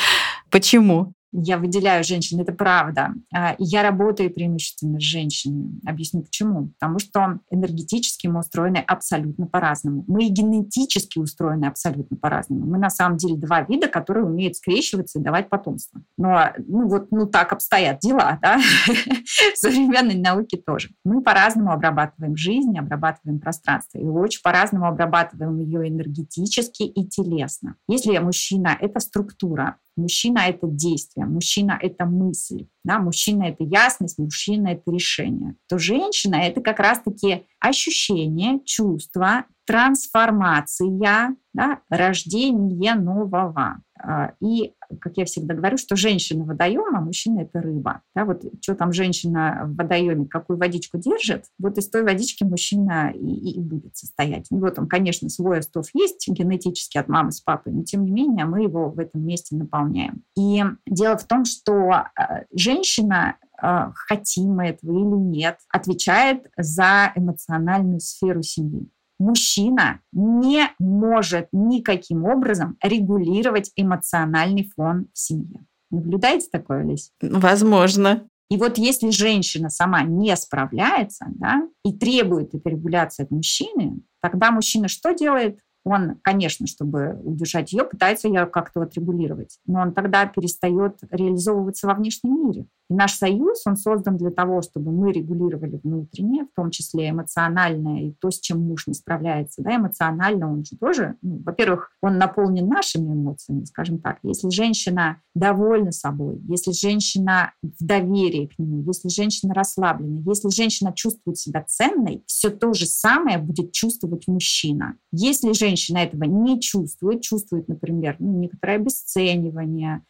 [0.50, 1.12] Почему?
[1.38, 3.12] Я выделяю женщин, это правда.
[3.34, 5.80] А, я работаю преимущественно с женщинами.
[5.86, 6.68] Объясню почему.
[6.78, 10.04] Потому что энергетически мы устроены абсолютно по-разному.
[10.06, 12.66] Мы и генетически устроены абсолютно по-разному.
[12.66, 16.00] Мы на самом деле два вида, которые умеют скрещиваться и давать потомство.
[16.16, 18.58] Но ну вот ну так обстоят дела, да?
[19.54, 20.90] В современной науке тоже.
[21.04, 23.98] Мы по-разному обрабатываем жизнь, обрабатываем пространство.
[23.98, 27.74] И очень по-разному обрабатываем ее энергетически и телесно.
[27.88, 34.68] Если мужчина— это структура, Мужчина— это действие, мужчина— это мысль, да, мужчина— это ясность, мужчина—
[34.68, 35.56] это решение.
[35.68, 43.82] То женщина— это как раз-таки ощущение, чувство, трансформация, да, рождение нового.
[43.98, 48.02] А, и, как я всегда говорю, что женщина водоем, а мужчина это рыба.
[48.14, 53.12] Да, вот что там женщина в водоеме, какую водичку держит, вот из той водички мужчина
[53.14, 54.46] и, и будет состоять.
[54.50, 58.10] У него там, конечно, свой остов есть генетически от мамы с папой, но тем не
[58.10, 60.22] менее мы его в этом месте наполняем.
[60.36, 67.12] И дело в том, что а, женщина а, хотим мы этого или нет, отвечает за
[67.14, 75.64] эмоциональную сферу семьи мужчина не может никаким образом регулировать эмоциональный фон в семье.
[75.90, 77.12] Наблюдаете такое, Лесь?
[77.20, 78.28] Возможно.
[78.48, 84.50] И вот если женщина сама не справляется да, и требует этой регуляции от мужчины, тогда
[84.50, 85.58] мужчина что делает?
[85.84, 91.94] Он, конечно, чтобы удержать ее, пытается ее как-то отрегулировать, но он тогда перестает реализовываться во
[91.94, 92.66] внешнем мире.
[92.88, 98.02] И наш союз, он создан для того, чтобы мы регулировали внутреннее, в том числе эмоциональное,
[98.02, 99.62] и то, с чем муж не справляется.
[99.62, 104.18] Да, эмоционально он же тоже, ну, во-первых, он наполнен нашими эмоциями, скажем так.
[104.22, 110.92] Если женщина довольна собой, если женщина в доверии к нему, если женщина расслаблена, если женщина
[110.94, 114.96] чувствует себя ценной, все то же самое будет чувствовать мужчина.
[115.12, 120.02] Если женщина этого не чувствует, чувствует, например, ну, некоторое обесценивание,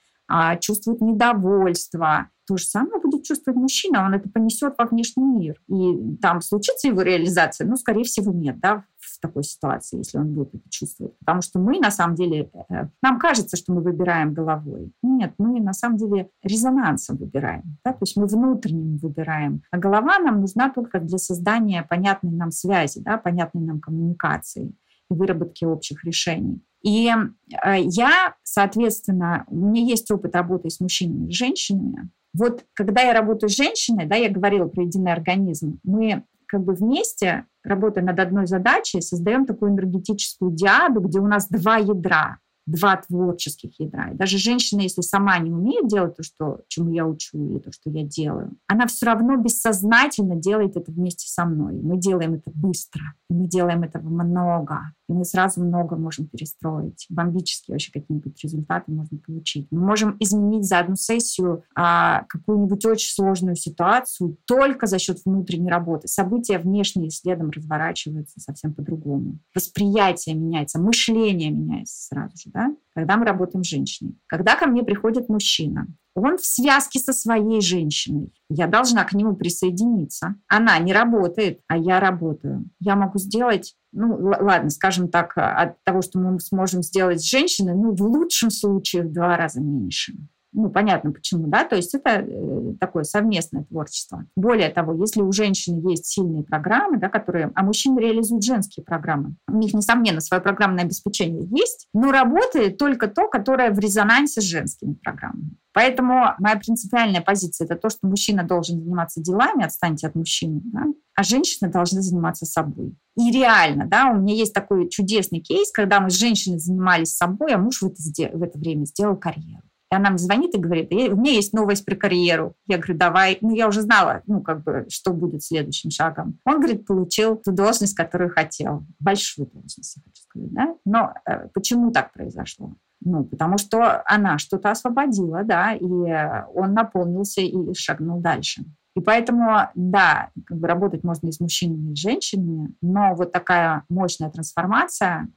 [0.60, 5.60] чувствует недовольство, то же самое будет чувствовать мужчина, он это понесет во внешний мир.
[5.68, 10.34] И там случится его реализация, ну, скорее всего, нет, да, в такой ситуации, если он
[10.34, 11.18] будет это чувствовать.
[11.18, 14.92] Потому что мы, на самом деле, э, нам кажется, что мы выбираем головой.
[15.02, 17.78] Нет, мы, на самом деле, резонансом выбираем.
[17.84, 17.92] Да?
[17.92, 19.62] То есть мы внутренним выбираем.
[19.70, 24.74] А голова нам нужна только для создания понятной нам связи, да, понятной нам коммуникации
[25.10, 26.62] и выработки общих решений.
[26.86, 32.10] И э, я, соответственно, у меня есть опыт работы с мужчинами и женщинами.
[32.32, 36.74] Вот когда я работаю с женщиной, да, я говорила про единый организм, мы как бы
[36.74, 42.96] вместе, работая над одной задачей, создаем такую энергетическую диаду, где у нас два ядра два
[42.96, 44.10] творческих ядра.
[44.10, 47.72] И даже женщина, если сама не умеет делать то, что, чему я учу, или то,
[47.72, 51.80] что я делаю, она все равно бессознательно делает это вместе со мной.
[51.80, 57.06] Мы делаем это быстро, и мы делаем этого много, и мы сразу много можем перестроить.
[57.08, 59.68] Бомбические вообще какие-нибудь результаты можно получить.
[59.70, 65.70] Мы можем изменить за одну сессию а, какую-нибудь очень сложную ситуацию только за счет внутренней
[65.70, 66.08] работы.
[66.08, 69.38] События внешние следом разворачиваются совсем по-другому.
[69.54, 74.16] Восприятие меняется, мышление меняется сразу же да, когда мы работаем с женщиной.
[74.26, 78.32] Когда ко мне приходит мужчина, он в связке со своей женщиной.
[78.48, 80.36] Я должна к нему присоединиться.
[80.48, 82.64] Она не работает, а я работаю.
[82.80, 87.74] Я могу сделать, ну ладно, скажем так, от того, что мы сможем сделать с женщиной,
[87.74, 90.14] ну в лучшем случае в два раза меньше
[90.58, 94.24] Ну, понятно почему, да, то есть это э, такое совместное творчество.
[94.36, 99.36] Более того, если у женщины есть сильные программы, да, которые, а мужчины реализуют женские программы,
[99.48, 104.44] у них, несомненно, свое программное обеспечение есть, но работает только то, которое в резонансе с
[104.44, 105.58] женскими программами.
[105.74, 110.84] Поэтому моя принципиальная позиция– это то, что мужчина должен заниматься делами, отстаньте от мужчины, да?
[111.14, 112.94] а женщина должна заниматься собой.
[113.14, 117.52] И реально, да, у меня есть такой чудесный кейс, когда мы с женщиной занимались собой,
[117.52, 117.96] а муж в это,
[118.34, 119.65] в это время сделал карьеру.
[119.92, 122.54] И она мне звонит и говорит, у меня есть новость про карьеру.
[122.66, 123.38] Я говорю, давай.
[123.40, 126.38] Ну, я уже знала, ну, как бы, что будет следующим шагом.
[126.44, 128.84] Он, говорит, получил ту должность, которую хотел.
[128.98, 130.74] Большую должность, я хочу сказать, да.
[130.84, 132.74] Но э, почему так произошло?
[133.00, 138.64] Ну, потому что она что-то освободила, да, и он наполнился и шагнул дальше.
[138.96, 143.30] И поэтому, да, как бы работать можно и с мужчинами, и с женщинами, но вот
[143.30, 145.28] такая мощная трансформация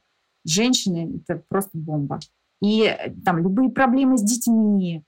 [0.46, 2.18] женщины– это просто бомба.
[2.62, 5.02] И там любые проблемы с детьми,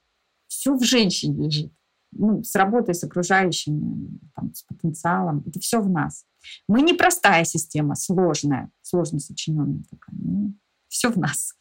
[0.48, 1.72] все в женщине лежит.
[2.12, 5.42] Ну, с работой с окружающими, там, с потенциалом.
[5.46, 6.24] Это все в нас.
[6.68, 10.14] Мы не простая система, сложная, сложно сочиненная такая.
[10.18, 10.54] Ну,
[10.88, 11.54] все в нас.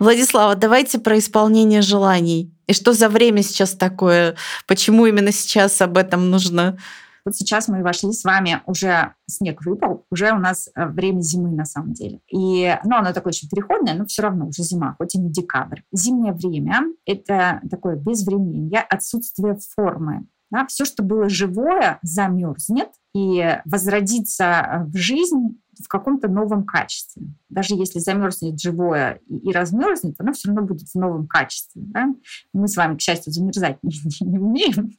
[0.00, 2.52] Владислава, давайте про исполнение желаний.
[2.66, 4.34] И что за время сейчас такое?
[4.66, 6.76] Почему именно сейчас об этом нужно?
[7.24, 11.50] Вот сейчас мы вошли с вами, уже снег выпал, уже у нас э, время зимы
[11.52, 12.20] на самом деле.
[12.30, 15.80] И, ну, оно такое еще переходное, но все равно уже зима, хоть и не декабрь.
[15.92, 20.26] Зимнее время— это такое безвременье, отсутствие формы.
[20.50, 20.66] Да?
[20.66, 27.22] Все, что было живое, замерзнет и возродится в жизнь в каком-то новом качестве.
[27.48, 31.82] Даже если замерзнет живое и, и размерзнет, оно все равно будет в новом качестве.
[31.84, 32.08] Да?
[32.52, 34.92] Мы с вами, к счастью, замерзать не, не, не умеем.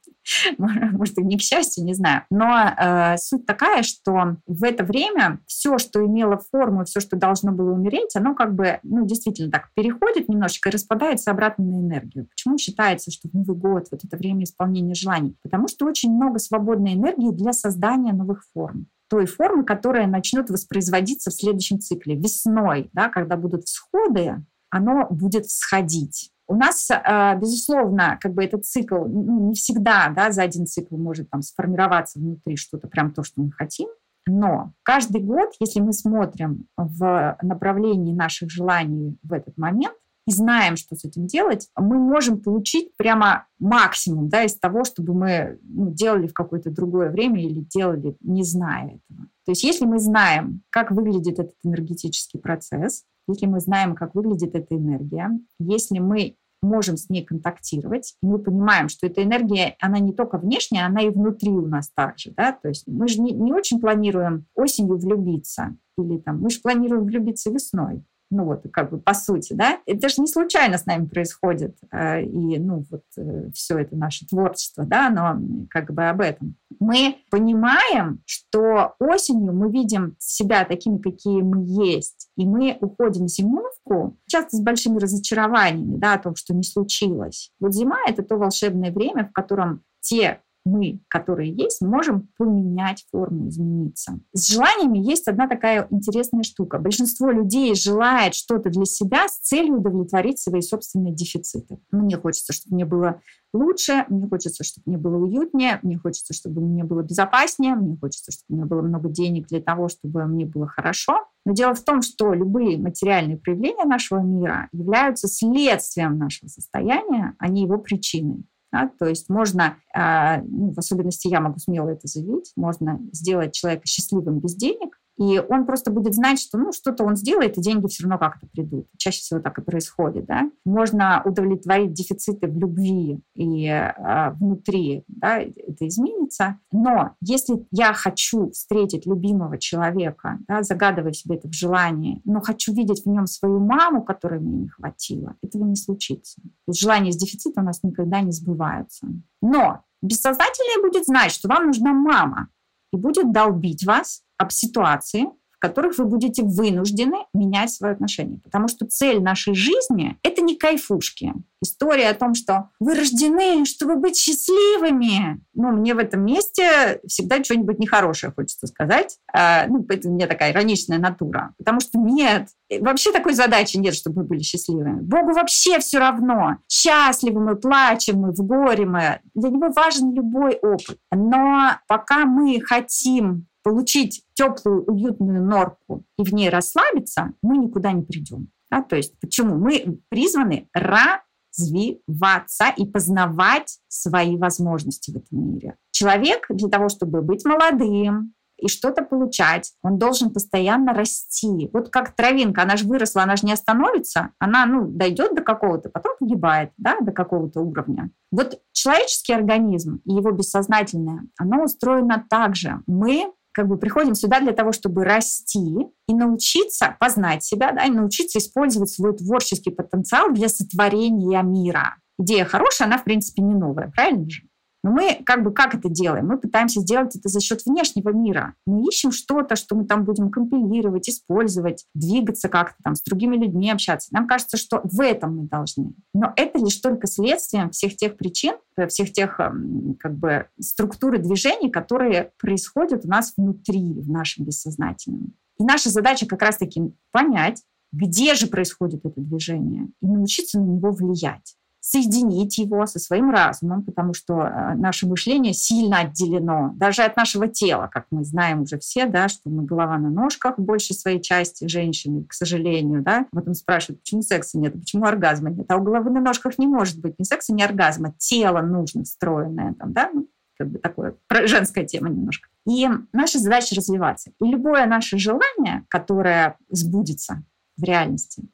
[0.58, 2.22] Может, и не к счастью, не знаю.
[2.30, 7.52] Но э, суть такая, что в это время все, что имело форму, все, что должно
[7.52, 12.26] было умереть, оно как бы, ну, действительно так переходит немножечко и распадается обратно на энергию.
[12.28, 15.36] Почему считается, что в Новый год вот это время исполнения желаний?
[15.42, 21.30] Потому что очень много свободной энергии для создания новых форм той формы, которая начнет воспроизводиться
[21.30, 22.16] в следующем цикле.
[22.16, 26.32] Весной, да, когда будут всходы, оно будет всходить.
[26.48, 30.96] У нас, э, безусловно, как бы этот цикл ну, не всегда да, за один цикл
[30.96, 33.86] может там, сформироваться внутри что-то прям то, что мы хотим.
[34.26, 39.94] Но каждый год, если мы смотрим в направлении наших желаний в этот момент,
[40.26, 45.14] и знаем, что с этим делать, мы можем получить прямо максимум да, из того, чтобы
[45.14, 49.28] мы ну, делали в какое-то другое время или делали, не зная этого.
[49.44, 54.54] То есть если мы знаем, как выглядит этот энергетический процесс, если мы знаем, как выглядит
[54.54, 59.98] эта энергия, если мы можем с ней контактировать, и мы понимаем, что эта энергия, она
[59.98, 63.32] не только внешняя, она и внутри у нас также, да, то есть мы же не,
[63.32, 68.90] не очень планируем осенью влюбиться, или там, мы же планируем влюбиться весной, ну вот, как
[68.90, 73.04] бы по сути, да, это же не случайно с нами происходит, э, и, ну, вот
[73.16, 76.56] э, все это наше творчество, да, но как бы об этом.
[76.80, 83.30] Мы понимаем, что осенью мы видим себя такими, какие мы есть, и мы уходим в
[83.30, 87.52] зимовку, часто с большими разочарованиями, да, о том, что не случилось.
[87.60, 93.48] Вот зима— это то волшебное время, в котором те мы, которые есть, можем поменять форму,
[93.48, 94.20] измениться.
[94.32, 96.78] С желаниями есть одна такая интересная штука.
[96.78, 101.78] Большинство людей желает что-то для себя с целью удовлетворить свои собственные дефициты.
[101.90, 103.20] Мне хочется, чтобы мне было
[103.52, 108.32] лучше, мне хочется, чтобы мне было уютнее, мне хочется, чтобы мне было безопаснее, мне хочется,
[108.32, 111.26] чтобы у меня было много денег для того, чтобы мне было хорошо.
[111.46, 117.48] Но дело в том, что любые материальные проявления нашего мира являются следствием нашего состояния, а
[117.48, 118.44] не его причиной.
[118.74, 118.90] Да?
[118.98, 123.86] То есть можно, а, ну, в особенности я могу смело это заявить, можно сделать человека
[123.86, 127.86] счастливым без денег, и он просто будет знать, что ну, что-то он сделает, и деньги
[127.86, 128.88] все равно как-то придут.
[128.96, 130.26] Чаще всего так и происходит.
[130.26, 130.50] Да?
[130.64, 136.58] Можно удовлетворить дефициты в любви и э, внутри, да, это изменится.
[136.72, 142.74] Но если я хочу встретить любимого человека, да, загадывая себе это в желании, но хочу
[142.74, 146.40] видеть в нем свою маму, которой мне не хватило, этого не случится.
[146.68, 149.06] Желания с дефицита у нас никогда не сбываются.
[149.40, 152.48] Но бессознательное будет знать, что вам нужна мама,
[152.94, 155.26] и будет долбить вас об ситуации,
[155.64, 158.38] которых вы будете вынуждены менять свое отношение.
[158.44, 161.32] Потому что цель нашей жизни— это не кайфушки.
[161.62, 165.40] История о том, что вы рождены, чтобы быть счастливыми.
[165.54, 169.16] Ну, мне в этом месте всегда что-нибудь нехорошее хочется сказать.
[169.32, 171.54] А, ну, это у меня такая ироничная натура.
[171.56, 172.48] Потому что нет,
[172.80, 175.00] вообще такой задачи нет, чтобы мы были счастливыми.
[175.00, 176.58] Богу вообще все равно.
[176.68, 179.20] Счастливы мы, плачем мы, в горе мы.
[179.34, 180.98] Для него важен любой опыт.
[181.10, 188.02] Но пока мы хотим получить теплую, уютную норку и в ней расслабиться, мы никуда не
[188.02, 188.48] придем.
[188.70, 188.82] Да?
[188.82, 189.56] То есть почему?
[189.56, 195.76] Мы призваны развиваться и познавать свои возможности в этом мире.
[195.90, 199.72] Человек для того, чтобы быть молодым, и что-то получать.
[199.82, 201.68] Он должен постоянно расти.
[201.72, 205.90] Вот как травинка, она же выросла, она же не остановится, она ну, дойдет до какого-то,
[205.90, 208.10] потом погибает да, до какого-то уровня.
[208.30, 212.80] Вот человеческий организм и его бессознательное, оно устроено так же.
[212.86, 215.76] Мы как бы приходим сюда для того, чтобы расти
[216.08, 221.96] и научиться познать себя, да, и научиться использовать свой творческий потенциал для сотворения мира.
[222.18, 224.42] Идея хорошая, она, в принципе, не новая, правильно же?
[224.84, 226.26] Но мы как бы как это делаем?
[226.26, 228.54] Мы пытаемся сделать это за счет внешнего мира.
[228.66, 233.70] Мы ищем что-то, что мы там будем компилировать, использовать, двигаться как-то там, с другими людьми
[233.70, 234.12] общаться.
[234.12, 235.94] Нам кажется, что в этом мы должны.
[236.12, 241.16] Но это лишь только следствием всех тех причин, э, всех тех эм, как бы структуры
[241.16, 245.32] движений, которые происходят у нас внутри, в нашем бессознательном.
[245.58, 250.90] И наша задача как раз-таки понять, где же происходит это движение, и научиться на него
[250.90, 257.14] влиять соединить его со своим разумом, потому что э, наше мышление сильно отделено даже от
[257.14, 260.96] нашего тела, как мы знаем уже все, да, что мы голова на ножках в большей
[260.96, 263.26] своей части женщины, к сожалению, да.
[263.32, 267.00] Потом спрашивают, почему секса нет, почему оргазма нет, а у головы на ножках не может
[267.00, 270.26] быть ни секса, ни оргазма, тело нужно встроенное там, да, ну,
[270.56, 272.48] как бы такое, женская тема немножко.
[272.66, 274.30] И наша задача развиваться.
[274.40, 277.42] И любое наше желание, которое сбудется
[277.76, 278.44] в реальности,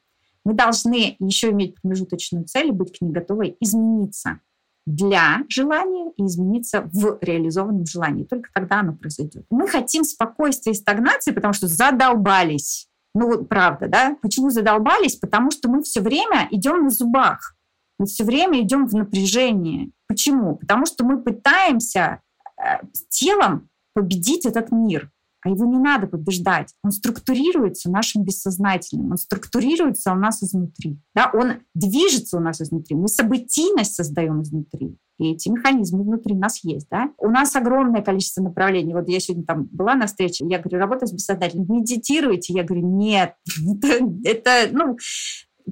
[0.43, 4.39] мы должны еще иметь промежуточную цель и быть к ней готовой измениться
[4.85, 8.23] для желания и измениться в реализованном желании.
[8.23, 9.45] Только тогда оно произойдет.
[9.49, 12.87] Мы хотим спокойствия и стагнации, потому что задолбались.
[13.13, 14.17] Ну вот правда, да?
[14.21, 15.17] Почему задолбались?
[15.17, 17.55] Потому что мы все время идем на зубах.
[17.99, 19.91] Мы все время идем в напряжении.
[20.07, 20.55] Почему?
[20.55, 22.21] Потому что мы пытаемся
[22.57, 22.79] э,
[23.09, 25.11] телом победить этот мир
[25.43, 26.73] а его не надо побеждать.
[26.83, 30.99] Он структурируется нашим бессознательным, он структурируется у нас изнутри.
[31.15, 31.31] Да?
[31.33, 32.95] Он движется у нас изнутри.
[32.95, 34.97] Мы событийность создаем изнутри.
[35.17, 36.87] И эти механизмы внутри нас есть.
[36.89, 37.11] Да?
[37.17, 38.93] У нас огромное количество направлений.
[38.93, 42.53] Вот я сегодня там была на встрече, я говорю, работа с бессознательным, медитируйте.
[42.53, 43.35] Я говорю, нет,
[43.81, 44.97] это, это ну,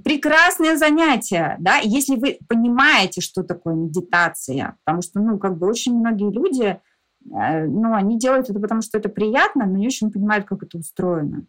[0.03, 5.97] прекрасное занятие, да, если вы понимаете, что такое медитация, потому что, ну, как бы очень
[5.97, 6.80] многие люди,
[7.26, 10.78] Э, ну, они делают это потому, что это приятно, но не очень понимают, как это
[10.78, 11.45] устроено.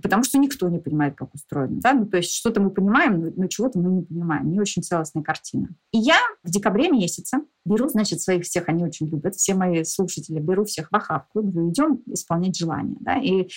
[0.00, 1.78] Потому что никто не понимает, как устроено.
[1.80, 1.92] Да?
[1.92, 4.50] Ну, то есть что-то мы понимаем, но чего-то мы не понимаем.
[4.50, 5.68] Не очень целостная картина.
[5.92, 10.40] И я в декабре месяце беру, значит, своих всех, они очень любят, все мои слушатели,
[10.40, 12.96] беру всех в охапку, говорю, идем исполнять желания.
[13.00, 13.18] Да?
[13.18, 13.48] И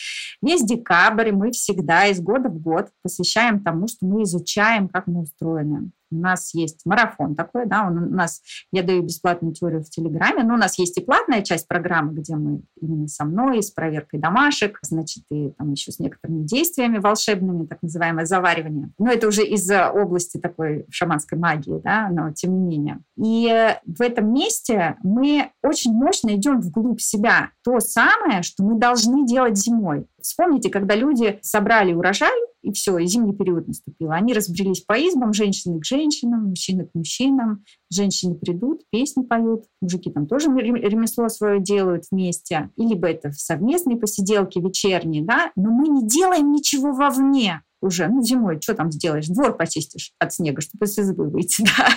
[0.41, 5.21] весь декабрь мы всегда из года в год посвящаем тому, что мы изучаем, как мы
[5.21, 5.91] устроены.
[6.15, 8.41] У нас есть марафон такой, да, он, у нас,
[8.71, 12.35] я даю бесплатную теорию в Телеграме, но у нас есть и платная часть программы, где
[12.35, 17.65] мы именно со мной, с проверкой домашек, значит, и там еще с некоторыми действиями волшебными,
[17.65, 18.91] так называемое заваривание.
[18.97, 22.99] Но это уже из области такой шаманской магии, да, но тем не менее.
[23.17, 27.51] И в этом месте мы очень мощно идем вглубь себя.
[27.63, 30.05] То самое, что мы должны делать зимой.
[30.21, 32.35] Вспомните, когда люди собрали урожай,
[32.65, 34.11] и все, и зимний период наступил.
[34.11, 37.63] Они разбрелись по избам, женщины к женщинам, мужчины к мужчинам.
[37.91, 42.71] Женщины придут, песни поют, мужики там тоже ремесло свое делают вместе.
[42.75, 48.21] И либо это совместные посиделки вечерние, да, но мы не делаем ничего вовне уже, ну,
[48.21, 49.27] зимой, что там сделаешь?
[49.27, 51.89] Двор почистишь от снега, чтобы из избы выйти, да.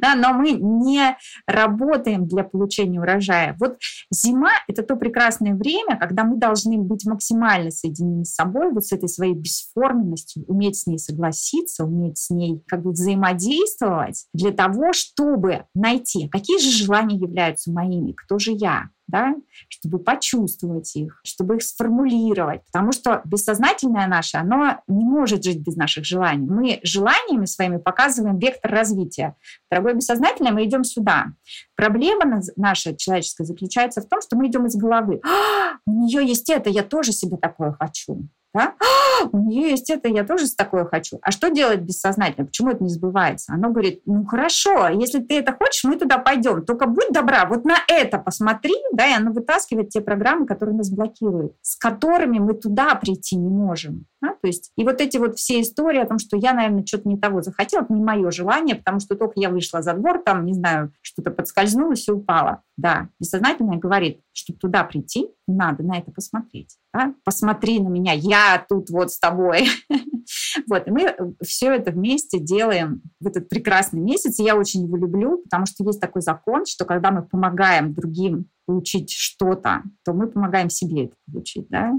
[0.00, 0.14] да.
[0.14, 1.16] Но мы не
[1.46, 3.56] работаем для получения урожая.
[3.58, 3.78] Вот
[4.10, 8.92] зима— это то прекрасное время, когда мы должны быть максимально соединены с собой, вот с
[8.92, 14.92] этой своей бесформенностью, уметь с ней согласиться, уметь с ней как бы взаимодействовать для того,
[14.92, 19.34] чтобы найти, какие же желания являются моими, кто же я, да,
[19.68, 22.64] чтобы почувствовать их, чтобы их сформулировать.
[22.66, 26.46] Потому что бессознательное наше, оно не может жить без наших желаний.
[26.46, 29.34] Мы желаниями своими показываем вектор развития.
[29.70, 31.32] Дорогое бессознательное, мы идем сюда.
[31.74, 35.20] Проблема наша человеческая заключается в том, что мы идем из головы.
[35.24, 38.28] А, у нее есть это, я тоже себе такое хочу.
[38.58, 38.74] Да?
[38.80, 41.20] А, у нее есть это, я тоже такое хочу.
[41.22, 42.44] А что делать бессознательно?
[42.44, 43.52] Почему это не сбывается?
[43.52, 46.64] Оно говорит, ну хорошо, если ты это хочешь, мы туда пойдем.
[46.64, 50.90] Только будь добра, вот на это посмотри, да, и оно вытаскивает те программы, которые нас
[50.90, 54.06] блокируют, с которыми мы туда прийти не можем.
[54.20, 54.30] Да?
[54.40, 57.18] То есть, и вот эти вот все истории о том, что я, наверное, что-то не
[57.18, 60.54] того захотела, это не мое желание, потому что только я вышла за двор, там, не
[60.54, 62.62] знаю, что-то подскользнулось и упало.
[62.76, 66.76] Да, бессознательное говорит, чтобы туда прийти, надо на это посмотреть.
[66.92, 67.14] Да?
[67.24, 69.68] Посмотри на меня, я тут вот с тобой.
[70.66, 74.38] Вот, и мы все это вместе делаем в этот прекрасный месяц.
[74.38, 79.10] Я очень его люблю, потому что есть такой закон, что когда мы помогаем другим получить
[79.10, 81.68] что-то, то мы помогаем себе это получить.
[81.70, 81.94] Да?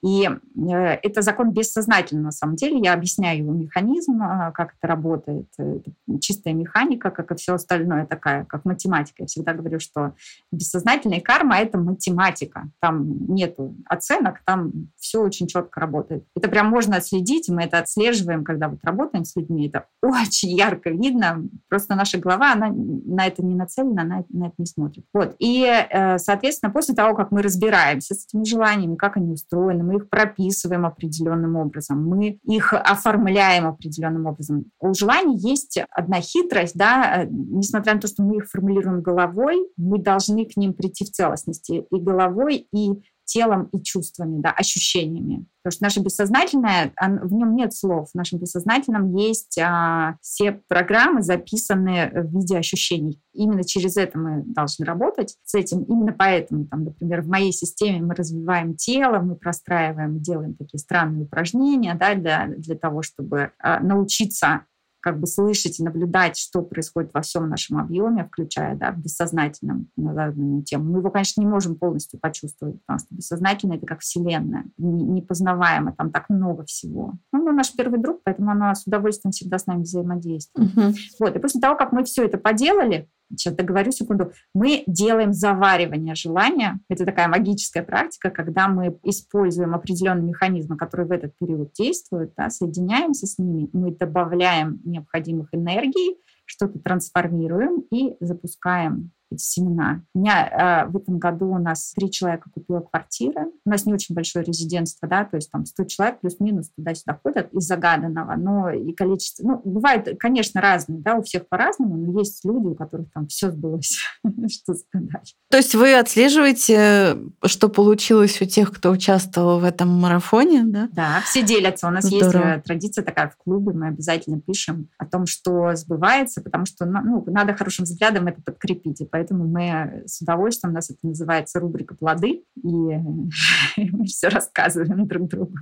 [0.00, 0.70] И э,
[1.02, 2.78] это закон бессознательно, на самом деле.
[2.78, 5.48] Я объясняю его механизм, э, как это работает.
[5.58, 5.90] Это
[6.20, 9.24] чистая механика, как и все остальное, такая, как математика.
[9.24, 10.14] Я всегда говорю, что
[10.52, 12.70] бессознательная карма— это математика.
[12.80, 16.24] Там нету оценок, там все очень четко работает.
[16.36, 19.66] Это прям можно отследить, мы это отслеживаем, когда вот работаем с людьми.
[19.66, 21.42] Это очень ярко видно.
[21.68, 25.04] Просто наша голова, она на это не нацелена, она на это не смотрит.
[25.12, 25.34] Вот.
[25.40, 29.96] И, э, соответственно, после того, как мы разбираемся с этими желаниями, как они устроены, мы
[29.96, 34.66] их прописываем определенным образом, мы их оформляем определенным образом.
[34.80, 39.56] У желаний есть одна хитрость, да, э, несмотря на то, что мы их формулируем головой,
[39.76, 45.46] мы должны к ним прийти в целостности и головой, и телом и чувствами, да, ощущениями.
[45.62, 48.10] Потому что наше бессознательное, в нем нет слов.
[48.10, 53.18] В нашем бессознательном есть а, все программы, записанные в виде ощущений.
[53.32, 55.82] Именно через это мы должны работать с этим.
[55.84, 61.24] Именно поэтому, там, например, в моей системе мы развиваем тело, мы простраиваем, делаем такие странные
[61.24, 64.66] упражнения да, для, для того, чтобы а, научиться
[65.04, 69.88] как бы слышать и наблюдать, что происходит во всем нашем объеме, включая да, в бессознательном
[69.98, 70.90] на данную тему.
[70.90, 76.10] Мы его, конечно, не можем полностью почувствовать, потому что бессознательное— это как вселенная, непознаваемо, там
[76.10, 77.12] так много всего.
[77.34, 80.74] Ну, он наш первый друг, поэтому оно с удовольствием всегда с нами взаимодействует.
[80.74, 80.94] Угу.
[81.20, 81.36] Вот.
[81.36, 86.80] И после того, как мы все это поделали, сейчас договорю секунду, мы делаем заваривание желания.
[86.88, 92.50] Это такая магическая практика, когда мы используем определенные механизмы, которые в этот период действуют, да,
[92.50, 100.02] соединяемся с ними, мы добавляем необходимых энергий, что-то трансформируем и запускаем семена.
[100.14, 103.46] У меня э, в этом году у нас три человека купило квартиры.
[103.64, 107.52] У нас не очень большое резидентство, да, то есть там 100 человек плюс-минус туда-сюда ходят
[107.52, 112.44] из загаданного, но и количество, ну, бывает, конечно, разные, да, у всех по-разному, но есть
[112.44, 113.98] люди, у которых там все сбылось,
[114.48, 115.34] что сказать.
[115.50, 120.88] То есть вы отслеживаете, что получилось у тех, кто участвовал в этом марафоне, да?
[120.92, 121.88] Да, все делятся.
[121.88, 122.54] У нас Здорово.
[122.54, 127.24] есть традиция такая в клубе, мы обязательно пишем о том, что сбывается, потому что ну,
[127.26, 131.94] надо хорошим взглядом это подкрепить, и поэтому мы с удовольствием, у нас это называется рубрика
[131.94, 132.68] «Плоды», и
[133.76, 135.54] мы все рассказываем друг другу.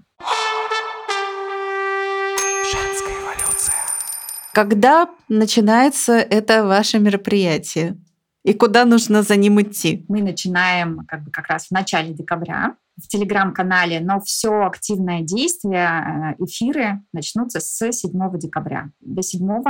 [2.64, 3.74] Женская эволюция.
[4.52, 7.98] Когда начинается это ваше мероприятие?
[8.44, 10.04] И куда нужно за ним идти?
[10.08, 16.34] Мы начинаем как, бы как раз в начале декабря в телеграм-канале, но все активное действие,
[16.38, 18.90] э, эфиры начнутся с 7 декабря.
[19.00, 19.62] До 7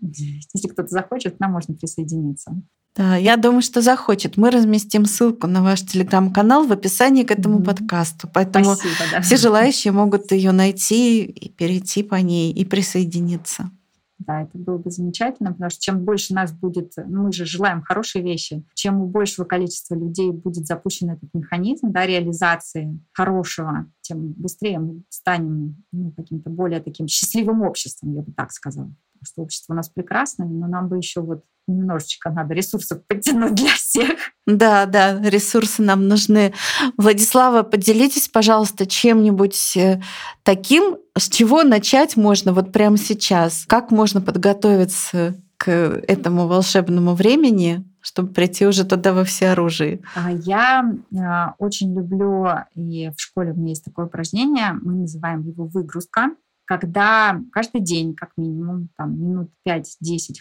[0.00, 2.54] если кто-то захочет, нам можно присоединиться.
[2.96, 4.36] Да, я думаю, что захочет.
[4.36, 7.64] Мы разместим ссылку на ваш телеграм-канал в описании к этому mm-hmm.
[7.64, 8.28] подкасту.
[8.32, 9.20] Поэтому Спасибо, да.
[9.20, 13.70] все желающие могут ее найти и перейти по ней и присоединиться.
[14.18, 18.22] Да, это было бы замечательно, потому что чем больше нас будет, мы же желаем хорошие
[18.22, 24.78] вещи, чем у большего количества людей будет запущен этот механизм да, реализации хорошего, тем быстрее
[24.78, 28.94] мы станем ну, каким-то более таким счастливым обществом, я бы так сказала.
[29.24, 33.54] Потому что общество у нас прекрасное, но нам бы еще вот немножечко надо ресурсов подтянуть
[33.54, 34.18] для всех.
[34.46, 36.52] Да, да, ресурсы нам нужны.
[36.96, 40.02] Владислава, поделитесь, пожалуйста, чем-нибудь э,
[40.42, 43.64] таким, с чего начать можно вот прямо сейчас?
[43.66, 50.02] Как можно подготовиться к этому волшебному времени, чтобы прийти уже туда во всеоружии?
[50.14, 55.40] А я э, очень люблю, и в школе у меня есть такое упражнение, мы называем
[55.40, 56.32] его выгрузка
[56.64, 59.84] когда каждый день, как минимум, там, минут 5-10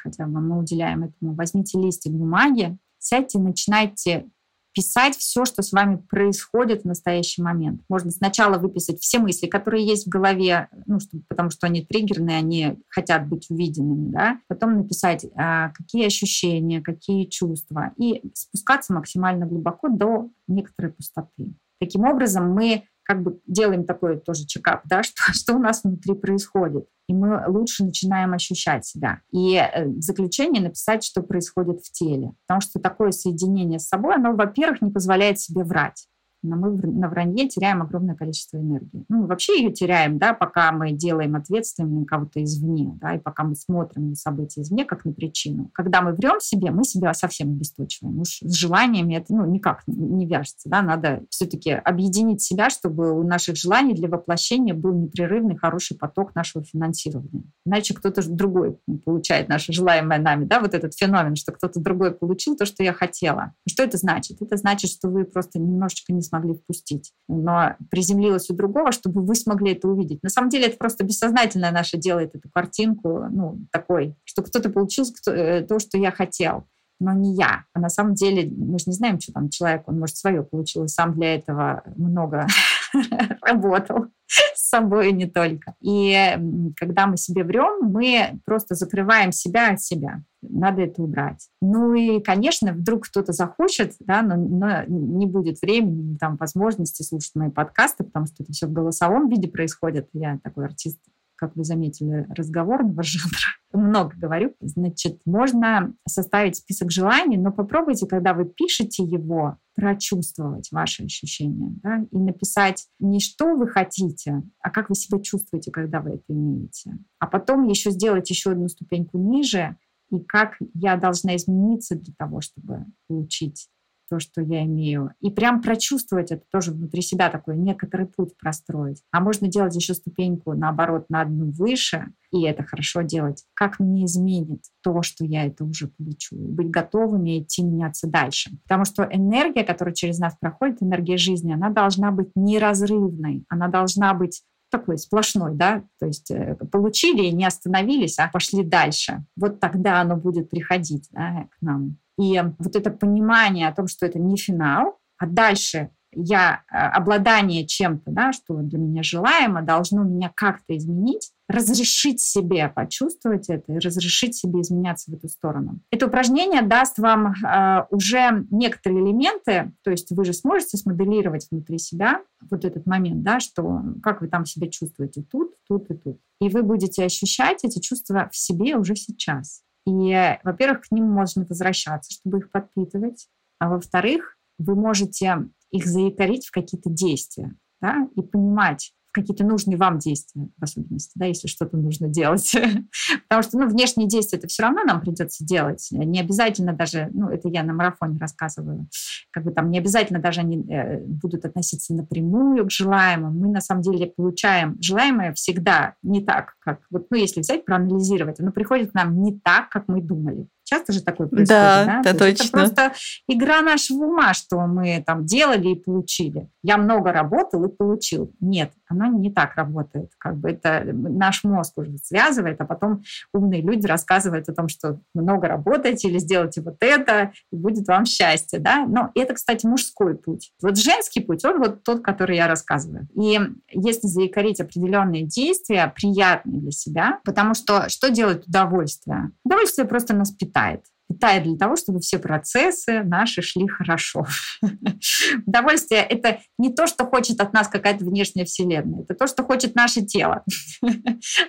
[0.02, 4.28] хотя бы мы уделяем этому, возьмите листик бумаги, сядьте, начинайте
[4.74, 7.82] писать все, что с вами происходит в настоящий момент.
[7.90, 12.38] Можно сначала выписать все мысли, которые есть в голове, ну, чтобы, потому что они триггерные,
[12.38, 14.40] они хотят быть увиденными, да.
[14.48, 21.54] Потом написать, а, какие ощущения, какие чувства, и спускаться максимально глубоко до некоторой пустоты.
[21.84, 26.14] Таким образом, мы как бы делаем такой тоже чекап, да, что, что у нас внутри
[26.14, 26.86] происходит.
[27.10, 29.20] И мы лучше начинаем ощущать себя.
[29.32, 32.32] И э, в заключение написать, что происходит в теле.
[32.48, 36.08] Потому что такое соединение с собой, оно, во-первых, не позволяет себе врать
[36.44, 39.06] но мы на вранье теряем огромное количество энергии.
[39.10, 43.56] Ну, вообще ее теряем, да, пока мы делаем ответственным кого-то извне, да, и пока мы
[43.56, 45.70] смотрим на события извне, как на причину.
[45.74, 48.20] Когда мы врем себе, мы себя совсем обесточиваем.
[48.20, 50.70] Уж с желаниями это ну, никак не вяжется.
[50.70, 50.82] Да?
[50.82, 56.64] Надо все-таки объединить себя, чтобы у наших желаний для воплощения был непрерывный хороший поток нашего
[56.64, 57.44] финансирования.
[57.66, 60.46] Иначе кто-то другой получает наше желаемое нами.
[60.46, 60.60] Да?
[60.60, 63.54] Вот этот феномен, что кто-то другой получил то, что я хотела.
[63.68, 64.42] что это значит?
[64.42, 67.14] Это значит, что вы просто немножечко не смогли впустить.
[67.28, 70.24] Но приземлилась у другого, чтобы вы смогли это увидеть.
[70.24, 75.06] На самом деле это просто бессознательное наше делает эту картинку, ну, такой, что кто-то получил
[75.28, 76.66] э, то, что я хотел.
[77.00, 77.66] но не я.
[77.74, 80.86] А на самом деле мы же не знаем, что там человек, он, может, свое получил,
[80.86, 82.48] и сам для этого много
[83.42, 84.08] работал
[84.56, 85.76] с собой не только.
[85.82, 86.38] И
[86.76, 90.24] когда мы себе врем, мы просто закрываем себя от себя.
[90.42, 91.48] Надо это убрать.
[91.62, 97.36] Ну и, конечно, вдруг кто-то захочет, да, но, но не будет времени, там, возможности слушать
[97.36, 100.10] мои подкасты, потому что это все в голосовом виде происходит.
[100.14, 101.00] Я такой артист
[101.44, 103.38] как вы заметили, разговорного жанра.
[103.74, 104.56] Много говорю.
[104.62, 112.06] Значит, можно составить список желаний, но попробуйте, когда вы пишете его, прочувствовать ваши ощущения да,
[112.12, 116.98] и написать не что вы хотите, а как вы себя чувствуете, когда вы это имеете.
[117.18, 119.76] А потом еще сделать еще одну ступеньку ниже
[120.12, 123.68] и как я должна измениться для того, чтобы получить
[124.14, 125.10] то, что я имею.
[125.22, 129.02] И прям прочувствовать это тоже внутри себя, такой некоторый путь простроить.
[129.12, 133.44] А можно делать еще ступеньку, наоборот, на одну выше, и это хорошо делать.
[133.56, 136.36] Как мне изменит то, что я это уже получу?
[136.36, 138.52] Быть готовыми идти меняться дальше.
[138.68, 143.46] Потому что энергия, которая через нас проходит, энергия жизни, она должна быть неразрывной.
[143.50, 148.64] Она должна быть такой сплошной, да, то есть э, получили и не остановились, а пошли
[148.64, 149.24] дальше.
[149.36, 151.98] Вот тогда оно будет приходить да, к нам.
[152.20, 157.66] И вот это понимание о том, что это не финал, а дальше я э, обладание
[157.66, 163.80] чем-то, да, что для меня желаемо, должно меня как-то изменить, разрешить себе почувствовать это и
[163.80, 165.80] разрешить себе изменяться в эту сторону.
[165.92, 171.78] Это упражнение даст вам э, уже некоторые элементы, то есть вы же сможете смоделировать внутри
[171.78, 176.20] себя вот этот момент, да, что как вы там себя чувствуете тут, тут и тут.
[176.42, 179.63] И вы будете ощущать эти чувства в себе уже сейчас.
[179.86, 183.28] И, во-первых, к ним можно возвращаться, чтобы их подпитывать.
[183.60, 190.00] А во-вторых, вы можете их заикарить в какие-то действия да, и понимать, какие-то нужные вам
[190.00, 192.52] действия, в особенности, да, если что-то нужно делать.
[193.28, 195.88] Потому что, ну, внешние действия это все равно нам придется делать.
[195.92, 198.88] Не обязательно даже, ну, это я на марафоне рассказываю,
[199.32, 203.40] как бы там не обязательно даже они э, будут относиться напрямую к желаемому.
[203.40, 208.40] Мы на самом деле получаем желаемое всегда не так, как вот, ну, если взять, проанализировать,
[208.40, 210.48] оно приходит к нам не так, как мы думали.
[210.74, 212.02] Часто же такое происходит, да?
[212.04, 212.44] Да, да точно.
[212.44, 212.94] Это просто
[213.28, 216.50] игра нашего ума, что мы там делали и получили.
[216.64, 218.34] Я много работал и получил.
[218.40, 220.10] Нет, оно не так работает.
[220.18, 223.04] Как бы это наш мозг уже связывает, а потом
[223.34, 228.06] умные люди рассказывают о том, что много работаете или сделайте вот это, и будет вам
[228.06, 228.58] счастье.
[228.58, 228.86] Да?
[228.88, 230.54] Но это, кстати, мужской путь.
[230.60, 233.08] Вот женский путь, он вот тот, который я рассказываю.
[233.16, 233.40] И
[233.72, 239.30] если заикарить определенные действия, приятные для себя, потому что что делает удовольствие?
[239.44, 240.93] Удовольствие просто нас питает питает.
[241.14, 244.26] Питает для того, чтобы все процессы наши шли хорошо.
[245.46, 249.76] Удовольствие— это не то, что хочет от нас какая-то внешняя вселенная, это то, что хочет
[249.76, 250.44] наше тело.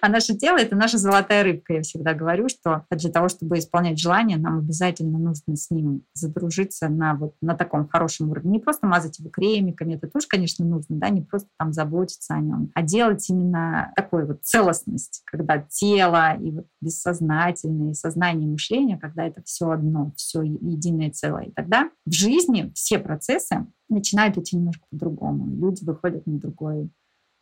[0.01, 1.75] А наше тело— это наша золотая рыбка.
[1.75, 6.89] Я всегда говорю, что для того, чтобы исполнять желание, нам обязательно нужно с ним задружиться
[6.89, 8.53] на, вот, на таком хорошем уровне.
[8.53, 12.41] Не просто мазать его кремиками, это тоже, конечно, нужно, да, не просто там заботиться о
[12.41, 18.53] нем, а делать именно такой вот целостность, когда тело и вот бессознательное, и сознание, и
[18.53, 21.45] мышление, когда это все одно, все единое целое.
[21.45, 25.55] И тогда в жизни все процессы начинают идти немножко по-другому.
[25.57, 26.91] Люди выходят на другой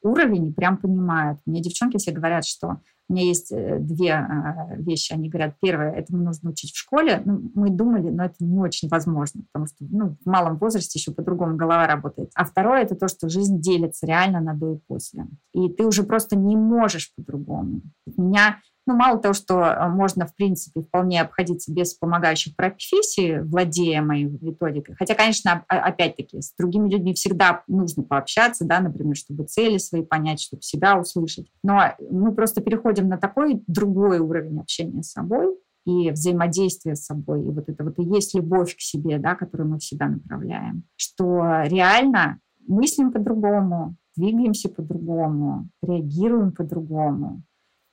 [0.02, 1.40] уровень и прям понимают.
[1.46, 5.12] Мне девчонки все говорят, что у меня есть э, две а, вещи.
[5.12, 7.22] Они говорят, первое, этому нужно учить в школе.
[7.24, 11.12] Ну, мы думали, но это не очень возможно, потому что ну, в малом возрасте еще
[11.12, 12.30] по-другому голова работает.
[12.34, 15.26] А второе, это то, что жизнь делится реально на до и после.
[15.52, 17.82] И ты уже просто не можешь по-другому.
[18.16, 24.02] Меня ну, мало того, что э, можно, в принципе, вполне обходиться без помогающих профессий, владея
[24.02, 24.96] моей методикой.
[24.98, 30.40] Хотя, конечно, опять-таки, с другими людьми всегда нужно пообщаться, да, например, чтобы цели свои понять,
[30.40, 31.50] чтобы себя услышать.
[31.62, 37.42] Но мы просто переходим на такой другой уровень общения с собой, и взаимодействия с собой.
[37.42, 40.84] И вот это вот и есть любовь к себе, да, которую мы всегда направляем.
[40.96, 47.42] Что реально мыслим по-другому, двигаемся по-другому, реагируем по-другому.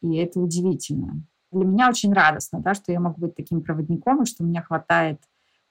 [0.01, 1.23] И это удивительно.
[1.51, 4.61] Для меня очень радостно, да, что я могу быть таким проводником, и что у меня
[4.61, 5.19] хватает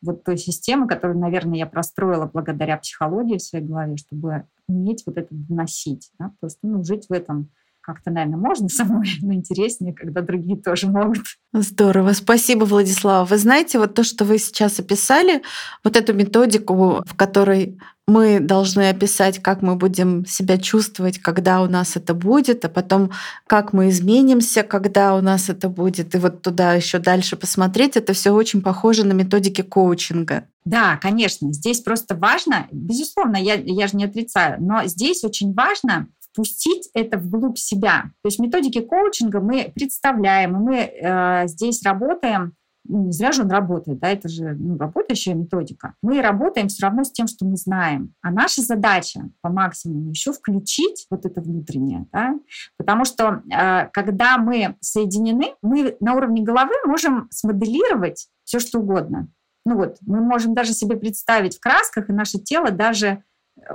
[0.03, 5.17] вот той системы, которую, наверное, я простроила благодаря психологии в своей голове, чтобы уметь вот
[5.17, 6.11] это доносить.
[6.19, 7.51] Да, просто ну, жить в этом
[7.89, 11.23] как-то, наверное, можно самой, но интереснее, когда другие тоже могут.
[11.55, 13.25] Здорово, спасибо, Владислава.
[13.25, 15.43] Вы знаете, вот то, что вы сейчас описали,
[15.83, 21.67] вот эту методику, в которой мы должны описать, как мы будем себя чувствовать, когда у
[21.67, 23.11] нас это будет, а потом
[23.47, 28.13] как мы изменимся, когда у нас это будет, и вот туда еще дальше посмотреть, это
[28.13, 30.45] все очень похоже на методики коучинга.
[30.65, 36.09] Да, конечно, здесь просто важно, безусловно, я, я же не отрицаю, но здесь очень важно
[36.39, 38.13] впустить это вглубь себя.
[38.23, 42.55] То есть методики коучинга мы представляем, и мы э, здесь работаем
[42.91, 45.95] ну, не зря же он работает, да, это же ну, работающая методика.
[46.01, 48.15] Мы работаем все равно с тем, что мы знаем.
[48.23, 52.35] А наша задача по максимуму еще включить вот это внутреннее, да,
[52.79, 59.29] потому что э, когда мы соединены, мы на уровне головы можем смоделировать все, что угодно.
[59.67, 63.23] Ну вот, мы можем даже себе представить в красках, и наше тело даже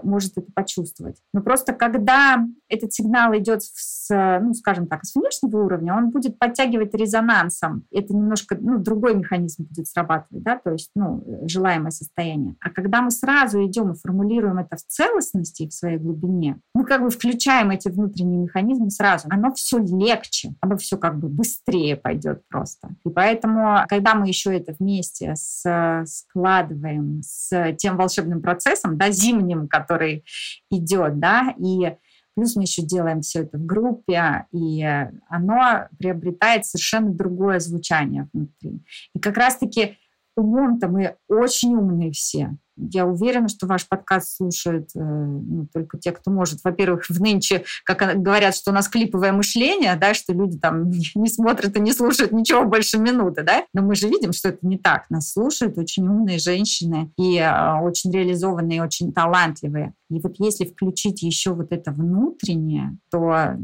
[0.03, 1.17] может это почувствовать.
[1.33, 4.07] Но просто когда этот сигнал идет с,
[4.41, 7.83] ну, скажем так, с внешнего уровня, он будет подтягивать резонансом.
[7.91, 12.55] Это немножко ну, другой механизм будет срабатывать, да, то есть ну, желаемое состояние.
[12.59, 17.01] А когда мы сразу идем и формулируем это в целостности, в своей глубине, мы как
[17.01, 19.27] бы включаем эти внутренние механизмы сразу.
[19.29, 22.89] Оно все легче, оно все как бы быстрее пойдет просто.
[23.05, 29.67] И поэтому, когда мы еще это вместе с, складываем с тем волшебным процессом, да, зимним,
[29.73, 30.23] который
[30.69, 31.95] идет, да, и
[32.35, 34.83] плюс мы еще делаем все это в группе, и
[35.29, 38.83] оно приобретает совершенно другое звучание внутри.
[39.15, 39.97] И как раз-таки
[40.35, 42.57] умом-то мы очень умные все.
[42.75, 46.63] Я уверена, что ваш подкаст слушают э, ну, только те, кто может.
[46.63, 51.29] Во-первых, в нынче, как говорят, что у нас клиповое мышление, да, что люди там не
[51.29, 53.65] смотрят и не слушают ничего больше минуты, да.
[53.73, 55.09] Но мы же видим, что это не так.
[55.11, 59.93] Нас слушают очень умные женщины и э, очень реализованные, очень талантливые.
[60.09, 63.55] И вот если включить еще вот это внутреннее, то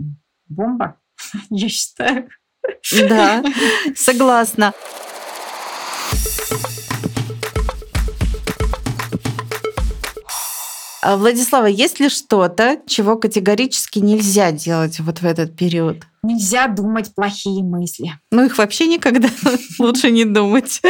[0.48, 0.98] бомба,
[1.50, 2.30] я считаю.
[3.10, 3.44] Да,
[3.96, 4.74] согласна.
[11.02, 16.04] А, Владислава, есть ли что-то, чего категорически нельзя делать вот в этот период?
[16.24, 18.12] Нельзя думать плохие мысли.
[18.32, 19.30] Ну, их вообще никогда
[19.80, 20.82] лучше не думать.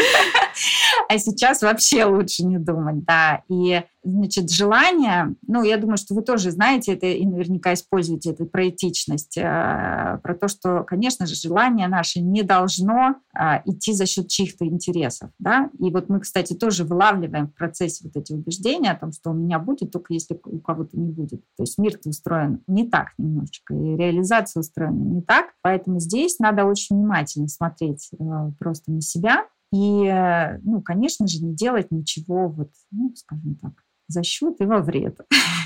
[1.07, 3.43] А сейчас вообще лучше не думать, да.
[3.49, 8.45] И, значит, желание, ну, я думаю, что вы тоже знаете это и наверняка используете это
[8.45, 14.05] про этичность, э, про то, что, конечно же, желание наше не должно а, идти за
[14.05, 15.69] счет чьих-то интересов, да.
[15.79, 19.33] И вот мы, кстати, тоже вылавливаем в процессе вот эти убеждения о том, что у
[19.33, 21.41] меня будет, только если у кого-то не будет.
[21.57, 25.53] То есть мир-то устроен не так немножечко, и реализация устроена не так.
[25.61, 31.43] Поэтому здесь надо очень внимательно смотреть э, просто на себя, и, э, ну, конечно же,
[31.43, 33.73] не делать ничего, вот, ну, скажем так,
[34.07, 35.19] за счет и во вред.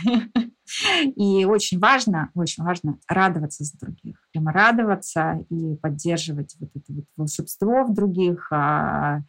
[1.16, 4.18] И очень важно, очень важно радоваться за других.
[4.32, 9.22] Прямо радоваться и поддерживать вот это вот волшебство в других, а,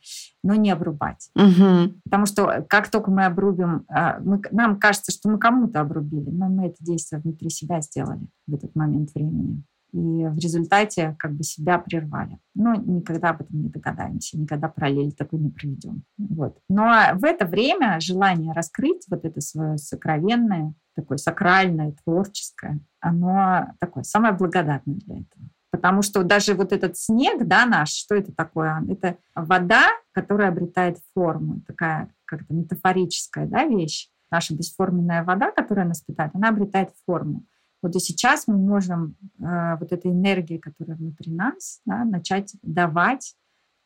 [0.42, 1.30] но не обрубать.
[1.34, 1.94] Угу.
[2.04, 6.48] Потому что как только мы обрубим, а, мы, нам кажется, что мы кому-то обрубили, но
[6.48, 9.64] мы это действие внутри себя сделали в этот момент времени
[9.94, 12.38] и в результате как бы себя прервали.
[12.54, 16.02] Но никогда об этом не догадаемся, никогда параллель такой не проведем.
[16.18, 16.58] Вот.
[16.68, 16.84] Но
[17.14, 24.34] в это время желание раскрыть вот это свое сокровенное, такое сакральное, творческое, оно такое самое
[24.34, 25.48] благодатное для этого.
[25.70, 28.82] Потому что даже вот этот снег, да, наш, что это такое?
[28.88, 34.08] Это вода, которая обретает форму, такая как-то метафорическая да, вещь.
[34.30, 37.44] Наша бесформенная вода, которая нас питает, она обретает форму.
[37.84, 43.34] Вот и сейчас мы можем э, вот этой энергии, которая внутри нас, да, начать давать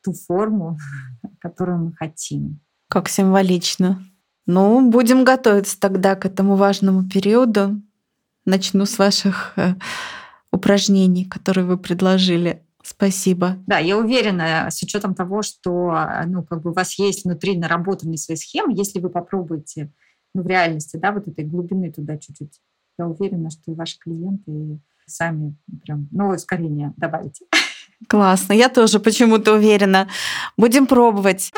[0.04, 0.78] ту форму,
[1.40, 2.60] которую мы хотим.
[2.88, 4.00] Как символично.
[4.46, 7.82] Ну, будем готовиться тогда к этому важному периоду.
[8.44, 9.74] Начну с ваших э,
[10.52, 12.62] упражнений, которые вы предложили.
[12.84, 13.56] Спасибо.
[13.66, 15.92] Да, я уверена, с учетом того, что
[16.24, 19.92] ну, как бы у вас есть внутри наработанные свои схемы, если вы попробуете
[20.34, 22.60] ну, в реальности, да, вот этой глубины туда чуть-чуть
[22.98, 27.46] я уверена, что и ваши клиенты сами прям новое ускорение добавите.
[28.08, 30.08] Классно, я тоже почему-то уверена.
[30.56, 31.52] Будем пробовать.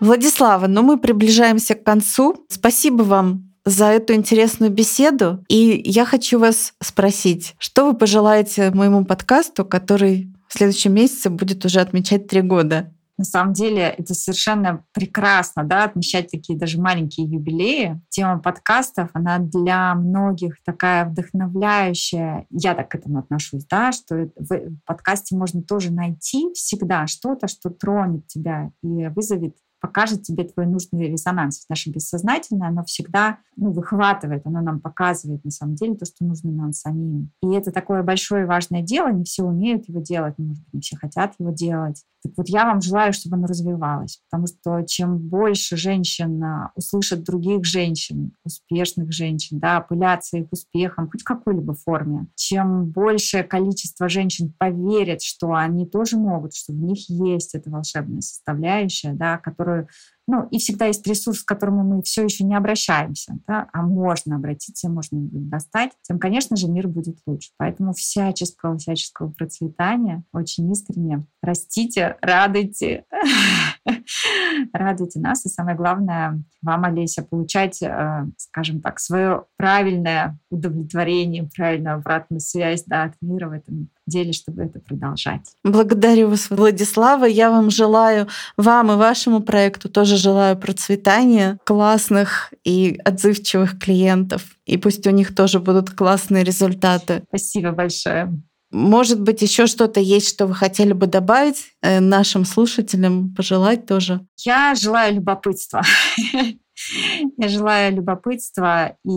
[0.00, 2.46] Владислава, ну мы приближаемся к концу.
[2.48, 5.44] Спасибо вам за эту интересную беседу.
[5.48, 11.64] И я хочу вас спросить, что вы пожелаете моему подкасту, который в следующем месяце будет
[11.66, 12.92] уже отмечать три года?
[13.20, 18.00] На самом деле это совершенно прекрасно, да, отмечать такие даже маленькие юбилеи.
[18.08, 22.46] Тема подкастов, она для многих такая вдохновляющая.
[22.48, 27.68] Я так к этому отношусь, да, что в подкасте можно тоже найти всегда что-то, что
[27.68, 31.64] тронет тебя и вызовет покажет тебе твой нужный резонанс.
[31.68, 36.50] Наше бессознательное, оно всегда ну, выхватывает, оно нам показывает на самом деле то, что нужно
[36.50, 37.30] нам самим.
[37.42, 40.96] И это такое большое важное дело, не все умеют его делать, может быть, не все
[40.96, 42.04] хотят его делать.
[42.22, 47.24] Так вот, я вам желаю, чтобы оно развивалось, потому что чем больше женщин а, услышат
[47.24, 54.10] других женщин, успешных женщин, да, опыляться их успехом, хоть в какой-либо форме, чем большее количество
[54.10, 59.38] женщин поверят, что они тоже могут, что в них есть эта волшебная составляющая, да,
[59.70, 59.88] которую
[60.26, 64.36] Ну, и всегда есть ресурс, к которому мы все еще не обращаемся, да, а можно
[64.36, 67.50] обратиться, можно достать, тем, конечно же, мир будет лучше.
[67.56, 73.04] Поэтому всяческого, всяческого процветания, очень искренне растите, радуйте,
[74.72, 75.44] радуйте нас.
[75.46, 82.84] И самое главное, вам, Олеся, получать, э, скажем так, свое правильное удовлетворение, правильную обратную связь
[82.84, 85.54] да, от мира в этом деле, чтобы это продолжать.
[85.64, 87.24] Благодарю вас, Владислава.
[87.24, 94.42] Я вам желаю, вам и вашему проекту тоже желаю процветания, классных и отзывчивых клиентов.
[94.66, 97.22] И пусть у них тоже будут классные результаты.
[97.28, 98.32] Спасибо большое.
[98.70, 104.20] Может быть, еще что-то есть, что вы хотели бы добавить э, нашим слушателям, пожелать тоже?
[104.38, 105.82] Я желаю любопытства.
[107.36, 109.10] Я желаю любопытства и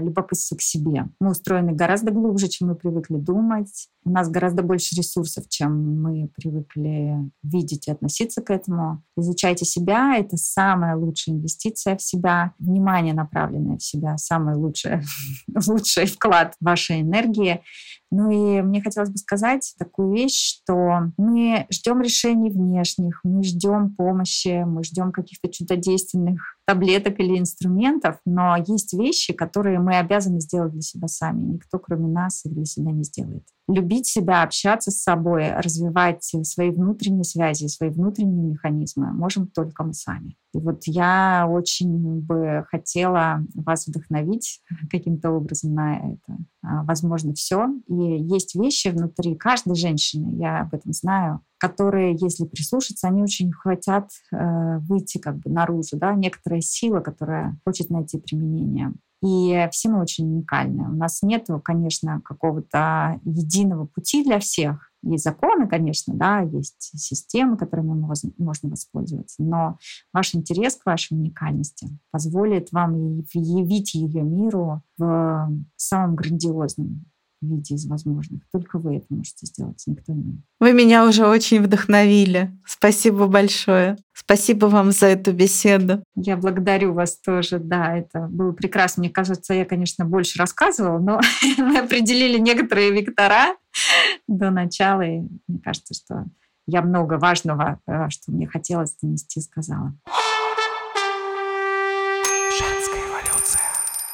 [0.00, 1.06] любопытства к себе.
[1.20, 3.88] Мы устроены гораздо глубже, чем мы привыкли думать.
[4.04, 9.02] У нас гораздо больше ресурсов, чем мы привыкли видеть и относиться к этому.
[9.16, 12.54] Изучайте себя— это самая лучшая инвестиция в себя.
[12.58, 15.02] Внимание, направленное в себя, самый лучший,
[15.66, 17.62] лучший вклад вашей энергии.
[18.10, 23.94] Ну и мне хотелось бы сказать такую вещь, что мы ждем решений внешних, мы ждем
[23.94, 30.72] помощи, мы ждем каких-то чудодейственных таблеток или инструментов, но есть вещи, которые мы обязаны сделать
[30.72, 31.54] для себя сами.
[31.54, 33.42] Никто, кроме нас, их для себя не сделает.
[33.68, 39.94] Любить себя, общаться с собой, развивать свои внутренние связи, свои внутренние механизмы можем только мы
[39.94, 40.36] сами.
[40.54, 44.60] И вот я очень бы хотела вас вдохновить
[44.90, 46.38] каким-то образом на это.
[46.62, 47.68] А, возможно, все.
[47.86, 53.52] И есть вещи внутри каждой женщины, я об этом знаю, которые, если прислушаться, они очень
[53.52, 56.14] хотят э, выйти как бы наружу, да,
[56.58, 58.92] некоторая сила, которая хочет найти применение.
[59.20, 60.84] И все мы очень уникальны.
[60.84, 64.92] У нас нет, конечно, какого-то единого пути для всех.
[65.02, 69.78] Есть законы, конечно, да, есть системы, которыми можно воспользоваться, но
[70.12, 77.04] ваш интерес к вашей уникальности позволит вам явить ее миру в самом грандиозном
[77.46, 78.42] виде из возможных.
[78.52, 80.42] Только вы это можете сделать, никто иной.
[80.60, 82.50] Вы меня уже очень вдохновили.
[82.66, 83.96] Спасибо большое.
[84.12, 86.02] Спасибо вам за эту беседу.
[86.16, 87.58] Я благодарю вас тоже.
[87.58, 89.02] Да, это было прекрасно.
[89.02, 91.20] Мне кажется, я, конечно, больше рассказывала, но
[91.58, 93.54] мы определили некоторые вектора
[94.26, 95.02] до начала.
[95.02, 96.26] И мне кажется, что
[96.66, 99.94] я много важного, э, что мне хотелось донести, сказала.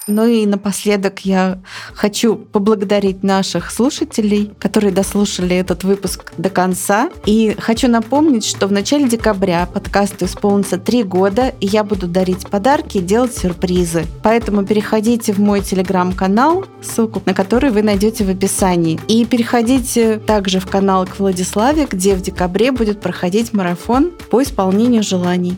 [0.06, 1.58] Ну и напоследок я
[1.94, 7.08] хочу поблагодарить наших слушателей, которые дослушали этот выпуск до конца.
[7.24, 12.48] И хочу напомнить, что в начале декабря подкасту исполнится три года, и я буду дарить
[12.50, 14.04] подарки и делать сюрпризы.
[14.22, 19.00] Поэтому переходите в мой телеграм-канал, ссылку на который вы найдете в описании.
[19.08, 25.02] И переходите также в канал к Владиславе, где в декабре будет проходить марафон по исполнению
[25.02, 25.56] желаний.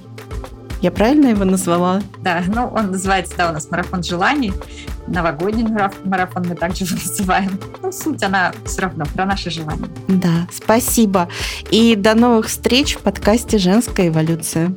[0.87, 2.01] Я правильно его назвала?
[2.22, 4.53] Да, ну он называется, да, у нас марафон желаний.
[5.09, 5.66] Новогодний
[6.05, 7.59] марафон мы также его называем.
[7.82, 9.89] Ну, суть, она все равно про наши желания.
[10.07, 11.28] Да, спасибо.
[11.72, 14.72] И до новых встреч в подкасте «Женская эволюция».